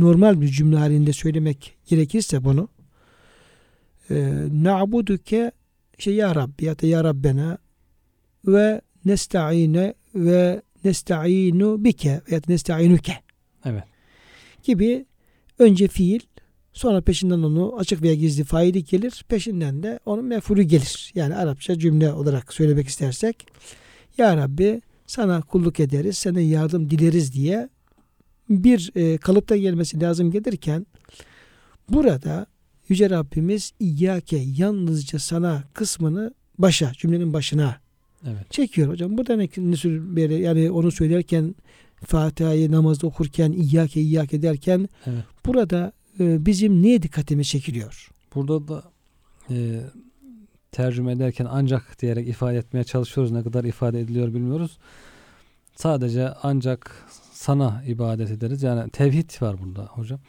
[0.00, 2.68] normal bir cümle halinde söylemek gerekirse bunu
[4.10, 5.52] e, na'buduke
[5.98, 7.58] işte ya Rabbi ya da ya Rabbena
[8.46, 13.12] ve nesta'ine ve nesta'inu bike veya nesta'inuke
[13.64, 13.84] Evet.
[14.62, 15.06] gibi
[15.58, 16.20] önce fiil
[16.72, 21.12] sonra peşinden onu açık veya gizli faili gelir peşinden de onun mefulü gelir.
[21.14, 23.46] Yani Arapça cümle olarak söylemek istersek
[24.18, 27.68] Ya Rabbi sana kulluk ederiz, sana yardım dileriz diye
[28.48, 30.86] bir e, kalıpta gelmesi lazım gelirken
[31.90, 32.46] burada
[32.88, 37.76] Yüce Rabbimiz İyyâke yalnızca sana kısmını başa, cümlenin başına
[38.26, 38.50] Evet.
[38.50, 39.16] çekiyor hocam.
[39.56, 41.54] Ne sür- böyle yani onu söylerken
[42.04, 45.24] Fatiha'yı namazda okurken İyyâke İyyâke derken Evet.
[45.46, 48.08] burada e, bizim niye dikkatimiz çekiliyor?
[48.34, 48.82] Burada da
[49.50, 49.80] e,
[50.72, 53.32] tercüme ederken ancak diyerek ifade etmeye çalışıyoruz.
[53.32, 54.78] Ne kadar ifade ediliyor bilmiyoruz.
[55.76, 57.06] Sadece ancak
[57.38, 58.62] sana ibadet ederiz.
[58.62, 60.20] Yani tevhid var burada hocam.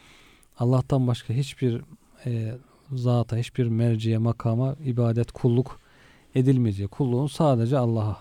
[0.59, 1.81] Allah'tan başka hiçbir
[2.25, 2.55] e,
[2.93, 5.79] zata, hiçbir merciye, makama ibadet, kulluk
[6.35, 6.87] edilmeyeceği.
[6.87, 8.17] Kulluğun sadece Allah'a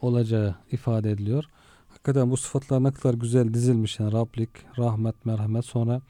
[0.00, 1.44] olacağı ifade ediliyor.
[1.88, 4.00] Hakikaten bu sıfatlar ne kadar güzel dizilmiş.
[4.00, 6.00] Yani Rablik, rahmet, merhamet sonra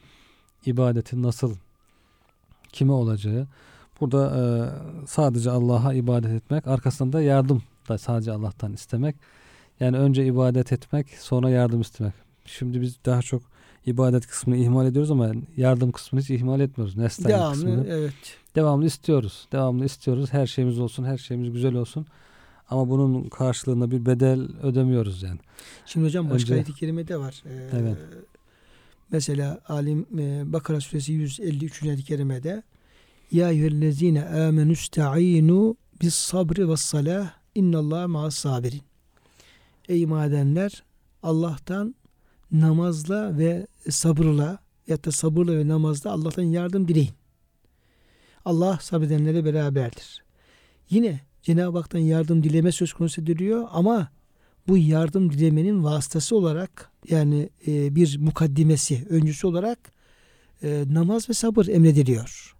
[0.65, 1.55] ibadetin nasıl
[2.73, 3.47] kime olacağı.
[4.01, 4.43] Burada e,
[5.07, 9.15] sadece Allah'a ibadet etmek, arkasında yardım da sadece Allah'tan istemek.
[9.79, 12.13] Yani önce ibadet etmek, sonra yardım istemek.
[12.45, 13.41] Şimdi biz daha çok
[13.85, 16.97] ibadet kısmını ihmal ediyoruz ama yardım kısmını hiç ihmal etmiyoruz.
[16.97, 17.85] Nestaîn Devamlı kısmını.
[17.89, 18.13] evet.
[18.55, 19.47] Devamlı istiyoruz.
[19.51, 20.33] Devamlı istiyoruz.
[20.33, 22.05] Her şeyimiz olsun, her şeyimiz güzel olsun.
[22.69, 25.39] Ama bunun karşılığında bir bedel ödemiyoruz yani.
[25.85, 27.43] Şimdi hocam başka Önce- ayet-i kerimede var.
[27.45, 27.97] Ee, Evet.
[29.11, 31.83] Mesela Alim e, Bakara suresi 153.
[31.83, 32.63] ayet-i kerimede
[33.31, 38.81] Ya eyyühellezine amenüsta'inu bis sabri ve salah innallah ma'as sabirin.
[39.87, 40.83] Ey iman edenler
[41.23, 41.95] Allah'tan
[42.51, 47.13] namazla ve sabırla ya da sabırla ve namazla Allah'tan yardım dileyin.
[48.45, 50.23] Allah sabredenlere beraberdir.
[50.89, 54.11] Yine Cenab-ı Hak'tan yardım dileme söz konusu ediliyor ama
[54.67, 59.91] bu yardım dilemenin vasıtası olarak yani e, bir mukaddimesi, öncüsü olarak
[60.63, 62.55] e, namaz ve sabır emrediliyor.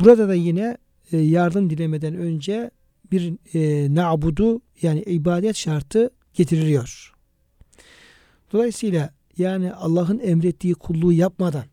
[0.00, 0.78] Burada da yine
[1.12, 2.70] e, yardım dilemeden önce
[3.12, 7.14] bir e, na'budu yani ibadet şartı getiriliyor.
[8.52, 11.64] Dolayısıyla yani Allah'ın emrettiği kulluğu yapmadan,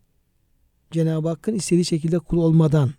[0.91, 2.91] Cenab-ı Hakk'ın istediği şekilde kul olmadan,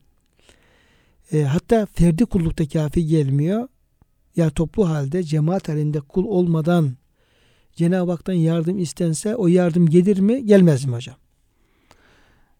[1.32, 3.68] e, hatta ferdi kullukta kafi gelmiyor.
[4.36, 6.96] Ya toplu halde cemaat halinde kul olmadan
[7.76, 11.16] Cenab-ı Hak'tan yardım istense o yardım gelir mi gelmez mi hocam?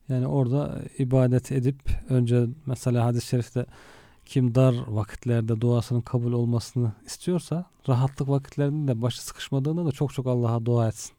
[0.09, 1.77] Yani orada ibadet edip
[2.09, 3.67] önce mesela hadis-i şerifte
[4.27, 10.27] kim dar vakitlerde duasının kabul olmasını istiyorsa rahatlık vakitlerinde de başı sıkışmadığında da çok çok
[10.27, 11.13] Allah'a dua etsin.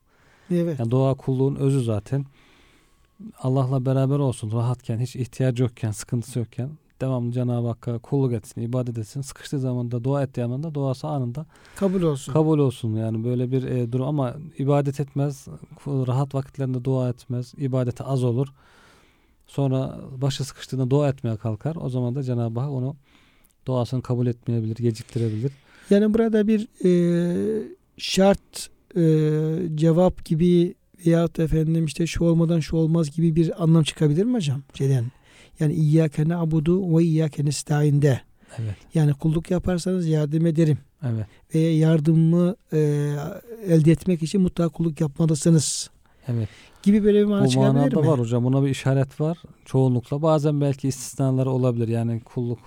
[0.52, 0.80] Evet.
[0.80, 2.26] Yani dua kulluğun özü zaten.
[3.40, 6.70] Allah'la beraber olsun rahatken, hiç ihtiyacı yokken, sıkıntısı yokken
[7.02, 9.22] devamlı Cenab-ı Hakk'a kulluk etsin, ibadet etsin.
[9.22, 11.46] Sıkıştığı zaman da dua ettiği zaman da duası anında
[11.76, 12.34] Kabul olsun.
[12.34, 12.96] kabul olsun.
[12.96, 15.48] Yani böyle bir e, durum ama ibadet etmez,
[15.88, 18.48] rahat vakitlerinde dua etmez, ibadeti az olur.
[19.48, 21.76] Sonra başı sıkıştığında dua etmeye kalkar.
[21.82, 22.96] O zaman da Cenab-ı Hak onu
[23.68, 25.52] duasını kabul etmeyebilir, geciktirebilir.
[25.90, 27.64] Yani burada bir e,
[27.98, 29.02] şart e,
[29.76, 30.76] cevap gibi
[31.06, 34.62] veyahut efendim işte şu olmadan şu olmaz gibi bir anlam çıkabilir mi hocam?
[34.74, 35.06] Şeyden.
[35.60, 38.22] Yani İyyâke na'budu ve İyyâke nesta'inde.
[38.60, 40.78] Evet, Yani kulluk yaparsanız yardım ederim.
[41.04, 41.26] evet,
[41.56, 42.78] Veya yardımı e,
[43.68, 45.90] elde etmek için mutlaka kulluk yapmalısınız.
[46.28, 46.50] Evet.
[46.84, 48.08] Gibi böyle bir mana Bu manada mi?
[48.08, 48.44] var hocam.
[48.44, 49.38] Buna bir işaret var.
[49.66, 50.22] Çoğunlukla.
[50.22, 51.88] Bazen belki istisnaları olabilir.
[51.88, 52.60] Yani kulluk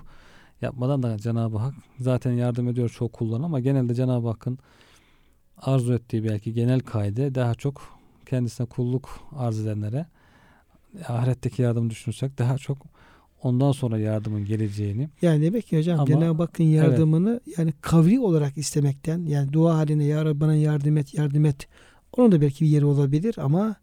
[0.62, 4.58] yapmadan da Cenab-ı Hak zaten yardım ediyor çoğu kullarına ama genelde Cenab-ı Hakk'ın
[5.58, 7.82] arzu ettiği belki genel kaide daha çok
[8.26, 10.06] kendisine kulluk arz edenlere
[11.08, 12.78] ahiretteki yardım düşünürsek daha çok
[13.42, 18.58] ondan sonra yardımın geleceğini Yani demek ki hocam Ama- Cenab-ı Hakk'ın yardımını yani kavli olarak
[18.58, 21.68] istemekten yani dua halinde ya Rabbi bana yardım et yardım et
[22.16, 23.76] onun da belki bir yeri olabilir ama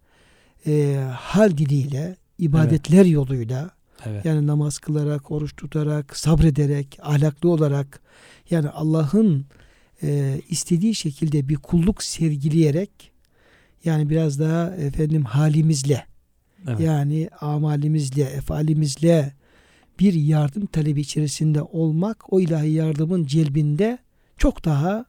[0.68, 3.72] e, hal diliyle ibadetler yoluyla
[4.06, 4.26] evet.
[4.26, 8.02] yani namaz kılarak oruç tutarak sabrederek ahlaklı olarak
[8.50, 9.46] yani Allah'ın
[10.04, 13.12] e, istediği şekilde bir kulluk sergileyerek
[13.86, 16.06] yani biraz daha efendim halimizle
[16.68, 16.80] evet.
[16.80, 19.34] yani amalimizle, efalimizle
[20.00, 23.98] bir yardım talebi içerisinde olmak o ilahi yardımın celbinde
[24.38, 25.06] çok daha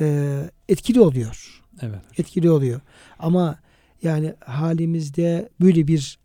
[0.00, 0.36] e,
[0.68, 1.59] etkili oluyor.
[1.80, 2.00] Evet.
[2.18, 2.80] Etkili oluyor.
[3.18, 3.58] Ama
[4.02, 6.18] yani halimizde böyle bir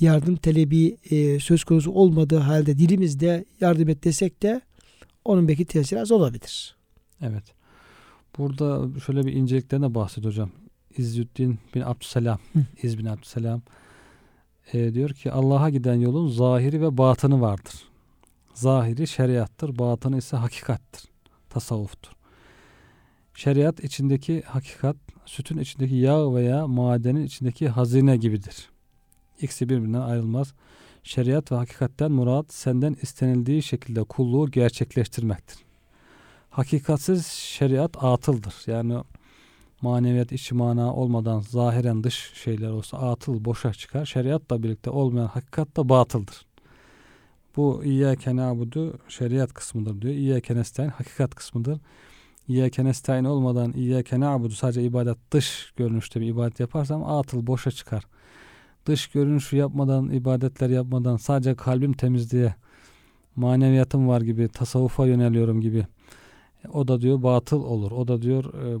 [0.00, 4.60] yardım talebi e, söz konusu olmadığı halde dilimizde yardım et desek de
[5.24, 6.76] onun belki tesiri az olabilir.
[7.20, 7.44] Evet.
[8.38, 10.50] Burada şöyle bir inceliklerine bahsediyor hocam.
[10.96, 12.58] İzzüddin bin Abdüselam, Hı.
[12.82, 13.62] İz bin Abdüselam
[14.72, 17.74] e, diyor ki Allah'a giden yolun zahiri ve batını vardır.
[18.54, 21.04] Zahiri şeriattır, batını ise hakikattir,
[21.50, 22.12] tasavvuftur.
[23.34, 28.70] Şeriat içindeki hakikat, sütün içindeki yağ veya madenin içindeki hazine gibidir.
[29.40, 30.54] İkisi birbirinden ayrılmaz.
[31.02, 35.58] Şeriat ve hakikatten murat senden istenildiği şekilde kulluğu gerçekleştirmektir.
[36.50, 38.54] Hakikatsiz şeriat atıldır.
[38.66, 38.98] Yani
[39.82, 44.06] maneviyat içi mana olmadan zahiren dış şeyler olsa atıl boşa çıkar.
[44.06, 46.46] Şeriatla birlikte olmayan hakikat da batıldır.
[47.56, 50.14] Bu İyyâke nâbudu şeriat kısmıdır diyor.
[50.14, 51.78] İyyâke nestaîn hakikat kısmıdır.
[52.48, 58.04] İyyâke nestaîn olmadan İyyâke nâbudu sadece ibadet dış görünüşte bir ibadet yaparsam atıl boşa çıkar.
[58.86, 62.54] Dış görünüşü yapmadan, ibadetler yapmadan sadece kalbim temiz diye
[63.36, 65.86] maneviyatım var gibi, tasavvufa yöneliyorum gibi.
[66.72, 67.90] O da diyor batıl olur.
[67.92, 68.78] O da diyor e,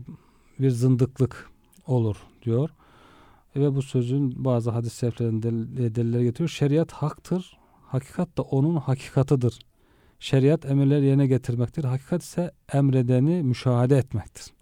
[0.58, 1.50] bir zındıklık
[1.86, 2.70] olur diyor.
[3.56, 6.48] Ve bu sözün bazı hadis seflerinde deliller getiriyor.
[6.48, 7.58] Şeriat haktır.
[7.86, 9.58] Hakikat da onun hakikatıdır.
[10.22, 11.84] Şeriat emirleri yerine getirmektir.
[11.84, 14.52] Hakikat ise emredeni müşahede etmektir.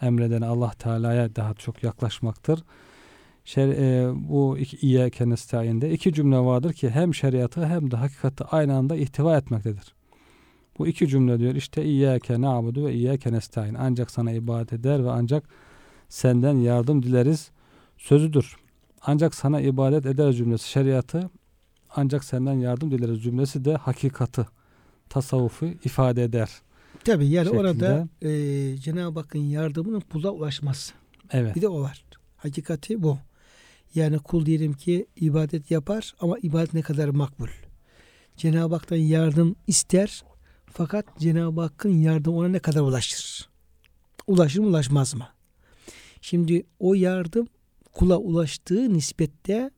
[0.00, 2.64] Emredeni Allah Teala'ya daha çok yaklaşmaktır.
[3.44, 8.76] Şer, e, bu İyyâke nestaîn'de iki cümle vardır ki hem şeriatı hem de hakikati aynı
[8.76, 9.94] anda ihtiva etmektedir.
[10.78, 13.74] Bu iki cümle diyor işte İyyâke na'budu ve İyyâke nestaîn.
[13.74, 15.44] Ancak sana ibadet eder ve ancak
[16.08, 17.50] senden yardım dileriz
[17.96, 18.56] sözüdür.
[19.02, 21.30] Ancak sana ibadet eder cümlesi şeriatı
[21.96, 24.46] ancak senden yardım dileriz cümlesi de hakikati
[25.12, 26.48] tasavvufu ifade eder.
[27.04, 27.60] Tabi yani Şeklinde.
[27.60, 30.92] orada e, Cenab-ı Hakk'ın yardımının kula ulaşması.
[31.30, 31.56] Evet.
[31.56, 32.04] Bir de o var.
[32.36, 33.18] Hakikati bu.
[33.94, 37.48] Yani kul diyelim ki ibadet yapar ama ibadet ne kadar makbul.
[38.36, 40.24] Cenab-ı Hak'tan yardım ister
[40.72, 43.48] fakat Cenab-ı Hakk'ın yardımı ona ne kadar ulaşır?
[44.26, 45.28] Ulaşır mı ulaşmaz mı?
[46.20, 47.46] Şimdi o yardım
[47.92, 49.70] kula ulaştığı nispette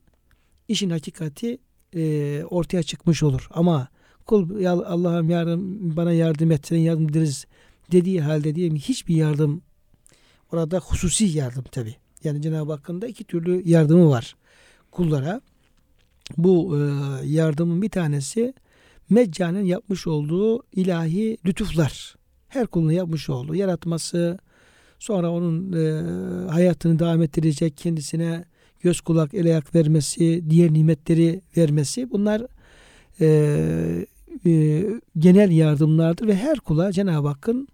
[0.68, 1.58] işin hakikati
[1.94, 3.48] e, ortaya çıkmış olur.
[3.50, 3.88] Ama
[4.26, 7.46] kul ya Allah'ım yardım bana yardım et, sen yardım ederiz
[7.92, 9.62] dediği halde diyelim hiçbir yardım
[10.52, 11.96] orada hususi yardım tabi.
[12.24, 14.36] Yani Cenab-ı Hakk'ın da iki türlü yardımı var
[14.90, 15.40] kullara.
[16.36, 16.80] Bu e,
[17.26, 18.54] yardımın bir tanesi
[19.10, 22.14] meccanen yapmış olduğu ilahi lütuflar.
[22.48, 24.38] Her kulun yapmış olduğu yaratması,
[24.98, 28.44] sonra onun e, hayatını devam ettirecek, kendisine
[28.80, 32.42] göz kulak el ayak vermesi, diğer nimetleri vermesi bunlar
[33.20, 34.06] e,
[34.46, 34.84] e,
[35.18, 37.68] genel yardımlardır ve her kula Cenab-ı Hakk'ın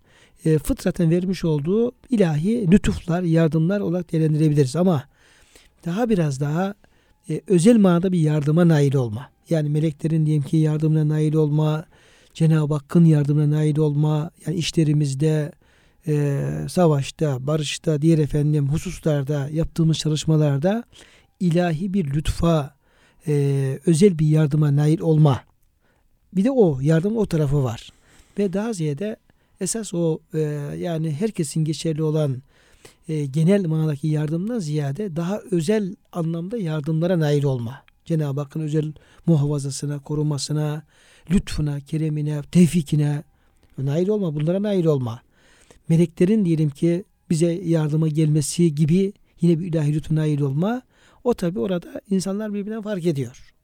[0.44, 4.76] e, fıtraten vermiş olduğu ilahi lütuflar, yardımlar olarak değerlendirebiliriz.
[4.76, 5.04] Ama
[5.84, 6.74] daha biraz daha
[7.30, 9.30] e, özel manada bir yardıma nail olma.
[9.50, 11.84] Yani meleklerin diyelim ki yardımına nail olma,
[12.34, 15.52] Cenab-ı Hakk'ın yardımına nail olma, yani işlerimizde,
[16.06, 20.84] e, savaşta, barışta, diğer efendim hususlarda yaptığımız çalışmalarda
[21.40, 22.74] ilahi bir lütfa,
[23.26, 25.40] e, özel bir yardıma nail olma.
[26.32, 27.92] Bir de o yardım o tarafı var.
[28.38, 29.16] Ve daha ziyade
[29.60, 30.38] esas o e,
[30.78, 32.42] yani herkesin geçerli olan
[33.08, 37.82] e, genel manadaki yardımdan ziyade daha özel anlamda yardımlara nail olma.
[38.04, 38.92] Cenab-ı Hakk'ın özel
[39.26, 40.82] muhafazasına, korumasına,
[41.30, 43.22] lütfuna, keremine, tevfikine
[43.78, 44.34] nail olma.
[44.34, 45.22] Bunlara nail olma.
[45.88, 50.82] Meleklerin diyelim ki bize yardıma gelmesi gibi yine bir ilahi lütfu nail olma.
[51.24, 53.54] O tabi orada insanlar birbirinden fark ediyor.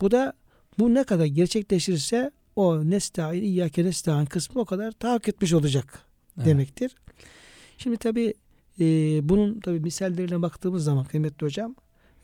[0.00, 0.32] Bu da
[0.78, 5.98] bu ne kadar gerçekleşirse o nesta'in, iyyâke nesta'in kısmı o kadar tahakkuk etmiş olacak
[6.36, 6.46] Evet.
[6.46, 6.94] demektir.
[7.78, 8.34] Şimdi tabi
[8.80, 8.84] e,
[9.28, 11.74] bunun tabi misallerine baktığımız zaman kıymetli hocam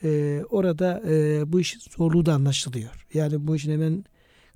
[0.05, 3.07] e, orada e, bu işin zorluğu da anlaşılıyor.
[3.14, 4.05] Yani bu işin hemen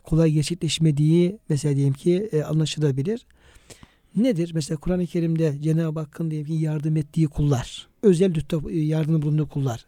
[0.03, 3.27] kolay gerçekleşmediği mesela diyelim ki e, anlaşılabilir.
[4.17, 4.51] Nedir?
[4.55, 8.35] Mesela Kur'an-ı Kerim'de Cenab-ı Hakk'ın diyelim ki yardım ettiği kullar, özel
[8.71, 9.87] e, yardımı bulunduğu kullar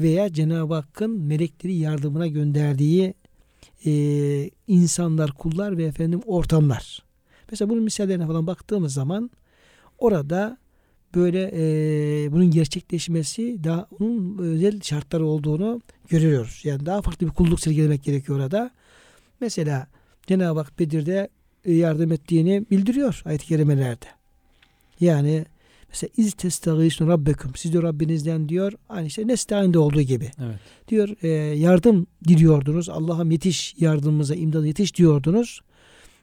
[0.00, 3.14] veya Cenab-ı Hakk'ın melekleri yardımına gönderdiği
[3.86, 7.02] e, insanlar, kullar ve efendim ortamlar.
[7.50, 9.30] Mesela bunun misallerine falan baktığımız zaman
[9.98, 10.58] orada
[11.14, 16.60] böyle e, bunun gerçekleşmesi daha onun özel şartları olduğunu görüyoruz.
[16.64, 18.70] Yani daha farklı bir kulluk sergilemek gerekiyor orada.
[19.40, 19.86] Mesela
[20.26, 21.28] Cenab-ı Hak Bedir'de
[21.64, 24.06] yardım ettiğini bildiriyor ayet-i kerimelerde.
[25.00, 25.44] Yani
[25.94, 27.52] Mesela iz testağîsûn rabbekum.
[27.56, 28.72] Siz diyor Rabbinizden diyor.
[28.88, 30.30] Aynı işte nestaîn'de olduğu gibi.
[30.44, 30.58] Evet.
[30.88, 31.28] Diyor e,
[31.58, 32.88] yardım diliyordunuz.
[32.88, 35.60] Allah'ım yetiş yardımımıza imdada yetiş diyordunuz.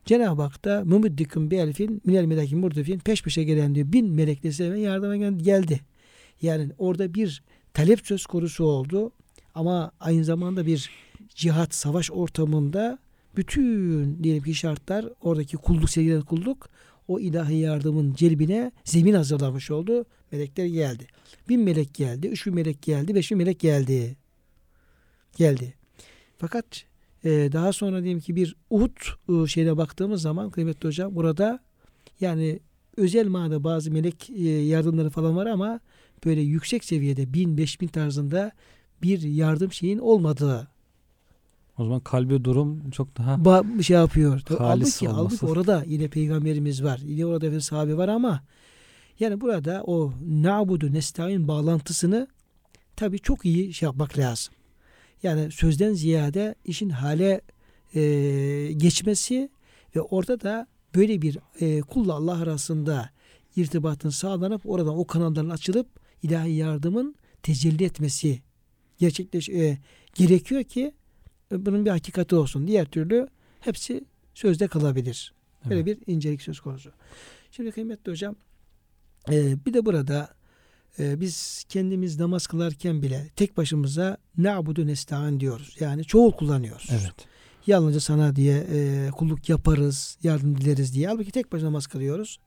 [0.06, 3.92] Cenab-ı Hak da mümüddiküm bi elfin minel melekin murdifin peş peşe gelen diyor.
[3.92, 5.80] Bin melekle size yardıma gel- geldi.
[6.42, 7.44] Yani orada bir
[7.74, 9.12] talep söz konusu oldu.
[9.56, 10.90] Ama aynı zamanda bir
[11.36, 13.00] cihat, savaş ortamında
[13.36, 16.70] bütün diyelim ki şartlar oradaki kulluk, sevgili kulluk
[17.08, 20.06] o ilahi yardımın celbine zemin hazırlamış oldu.
[20.32, 21.08] Melekler geldi.
[21.50, 24.18] Bin melek geldi, üç bin melek geldi, beş bin melek geldi.
[25.38, 25.74] Geldi.
[26.38, 26.86] Fakat
[27.24, 28.98] e, daha sonra diyelim ki bir Uhud
[29.30, 31.60] e, şeyine baktığımız zaman kıymetli hocam burada
[32.20, 32.60] yani
[32.98, 35.80] özel manada bazı melek e, yardımları falan var ama
[36.26, 38.52] böyle yüksek seviyede bin, beş bin tarzında
[39.04, 40.68] bir yardım şeyin olmadığı
[41.78, 44.42] O zaman kalbi durum çok daha ba- bir şey yapıyor.
[44.58, 47.00] Halbuki, halbuki orada yine peygamberimiz var.
[47.04, 48.44] Yine orada bir sahabe var ama
[49.20, 52.28] yani burada o na'budu nesta'in bağlantısını
[52.96, 54.54] tabii çok iyi şey yapmak lazım.
[55.24, 57.42] Yani sözden ziyade işin hale
[57.96, 58.02] e,
[58.78, 59.50] geçmesi
[59.96, 63.10] ve orada da böyle bir e, kulla Allah arasında
[63.56, 65.88] irtibatın sağlanıp oradan o kanalların açılıp
[66.24, 68.42] ilahi yardımın tecelli etmesi
[68.98, 69.78] gerçekleş e,
[70.16, 70.94] gerekiyor ki
[71.52, 72.68] bunun bir hakikati olsun.
[72.68, 73.28] Diğer türlü
[73.60, 75.34] hepsi sözde kalabilir.
[75.70, 75.86] Böyle Evet.
[76.08, 76.92] bir incelik söz konusu.
[77.52, 78.36] Şimdi kıymetli hocam
[79.32, 80.30] e, bir de burada
[81.00, 85.76] e, biz kendimiz namaz kılarken bile tek başımıza na'budu nesta'in diyoruz.
[85.80, 86.88] Yani çoğul kullanıyoruz.
[86.92, 87.14] Evet.
[87.68, 91.08] Yalnızca sana diye e, kulluk yaparız, yardım dileriz diye.
[91.08, 92.40] Halbuki tek başına namaz kılıyoruz.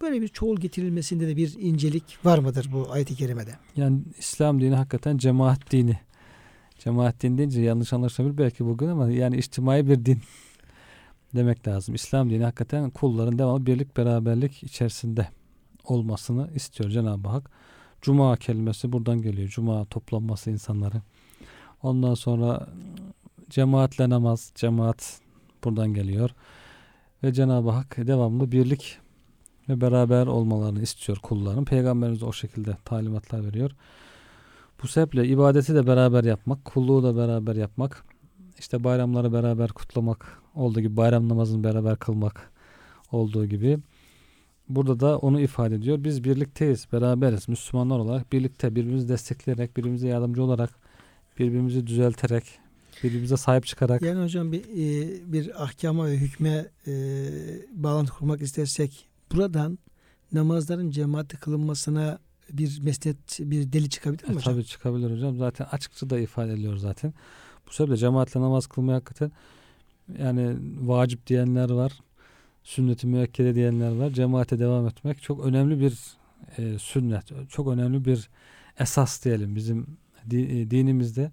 [0.00, 3.54] Böyle bir çoğul getirilmesinde de bir incelik var mıdır bu ayet-i kerimede?
[3.76, 5.98] Yani İslam dini hakikaten cemaat dini.
[6.84, 10.18] Cemaat dini deyince yanlış anlaşılabilir belki bugün ama yani içtimai bir din
[11.34, 11.94] demek lazım.
[11.94, 15.28] İslam dini hakikaten kulların devamlı birlik beraberlik içerisinde
[15.84, 17.50] olmasını istiyor Cenab-ı Hak.
[18.00, 19.48] Cuma kelimesi buradan geliyor.
[19.48, 21.02] Cuma toplanması insanları.
[21.82, 22.68] Ondan sonra
[23.50, 25.20] cemaatle namaz, cemaat
[25.64, 26.30] buradan geliyor.
[27.22, 28.98] Ve Cenab-ı Hak devamlı birlik
[29.68, 31.64] ve beraber olmalarını istiyor kulların.
[31.64, 33.70] Peygamberimiz o şekilde talimatlar veriyor.
[34.82, 38.04] Bu sebeple ibadeti de beraber yapmak, kulluğu da beraber yapmak,
[38.58, 42.50] işte bayramları beraber kutlamak olduğu gibi bayram namazını beraber kılmak
[43.12, 43.78] olduğu gibi
[44.68, 46.04] burada da onu ifade ediyor.
[46.04, 47.48] Biz birlikteyiz, beraberiz.
[47.48, 50.70] Müslümanlar olarak birlikte birbirimizi destekleyerek, birbirimize yardımcı olarak,
[51.38, 52.44] birbirimizi düzelterek,
[53.02, 56.92] birbirimize sahip çıkarak Yani hocam bir, e, bir ahkama ve hükme e,
[57.72, 59.78] bağlantı kurmak istersek buradan
[60.32, 62.18] namazların cemaatle kılınmasına
[62.50, 64.54] bir mesnet, bir deli çıkabilir mi E, hocam?
[64.54, 65.36] tabii çıkabilir hocam.
[65.36, 67.14] Zaten açıkça da ifade ediliyor zaten.
[67.68, 69.32] Bu sebeple cemaatle namaz kılmaya hakikaten
[70.18, 71.92] yani vacip diyenler var.
[72.64, 74.10] Sünnet-i müekkede diyenler var.
[74.10, 75.98] Cemaate devam etmek çok önemli bir
[76.58, 77.24] e, sünnet.
[77.48, 78.28] Çok önemli bir
[78.78, 79.86] esas diyelim bizim
[80.30, 81.30] di- e, dinimizde.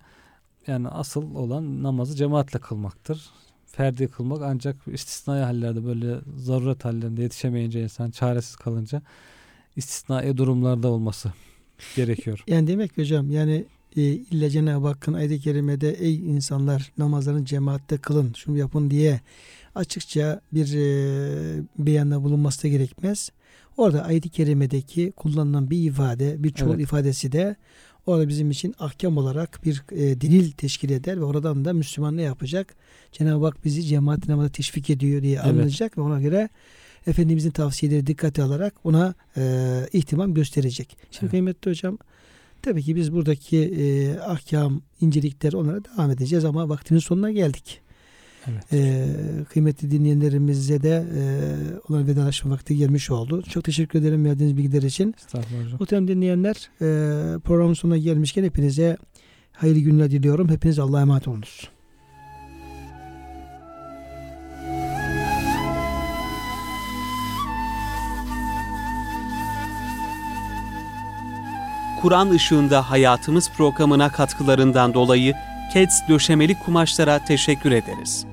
[0.67, 3.29] Yani asıl olan namazı cemaatle kılmaktır.
[3.65, 9.01] Ferdi kılmak ancak istisnai hallerde böyle zaruret hallerinde yetişemeyince insan çaresiz kalınca
[9.75, 11.33] istisnai durumlarda olması
[11.95, 12.43] gerekiyor.
[12.47, 13.65] Yani demek ki hocam yani
[13.95, 19.21] e, illa Cenab-ı Hakk'ın ayet-i kerimede ey insanlar namazların cemaatte kılın şunu yapın diye
[19.75, 23.29] açıkça bir e, beyanda bulunması da gerekmez.
[23.77, 26.81] Orada ayet-i kerimedeki kullanılan bir ifade, bir çoğul Evet.
[26.83, 27.55] ifadesi de
[28.05, 32.21] orada bizim için ahkam olarak bir e, delil teşkil eder ve oradan da Müslüman ne
[32.21, 32.75] yapacak?
[33.11, 35.45] Cenab-ı Hak bizi cemaat namaza teşvik ediyor diye Evet.
[35.45, 36.49] anlayacak ve ona göre
[37.07, 40.97] Efendimizin tavsiyeleri dikkate alarak ona e, ihtimam gösterecek.
[41.11, 41.31] Şimdi Evet.
[41.31, 41.97] kıymetli hocam
[42.61, 47.81] tabii ki biz buradaki e, ahkam, incelikler onlara devam edeceğiz ama vaktimizin sonuna geldik.
[48.47, 48.73] Evet.
[48.73, 49.05] E,
[49.49, 51.21] kıymetli dinleyenlerimize de e,
[51.89, 53.41] onlara vedalaşma vakti gelmiş oldu.
[53.41, 55.15] Çok teşekkür ederim verdiğiniz bilgiler için.
[55.79, 56.85] Muhterem dinleyenler e,
[57.39, 58.97] programın sonuna gelmişken hepinize
[59.51, 60.49] hayırlı günler diliyorum.
[60.49, 61.69] Hepiniz Allah'a emanet olunuz.
[72.01, 75.33] Kur'an ışığında hayatımız programına katkılarından dolayı
[75.73, 78.25] KEDS döşemeli kumaşlara teşekkür ederiz.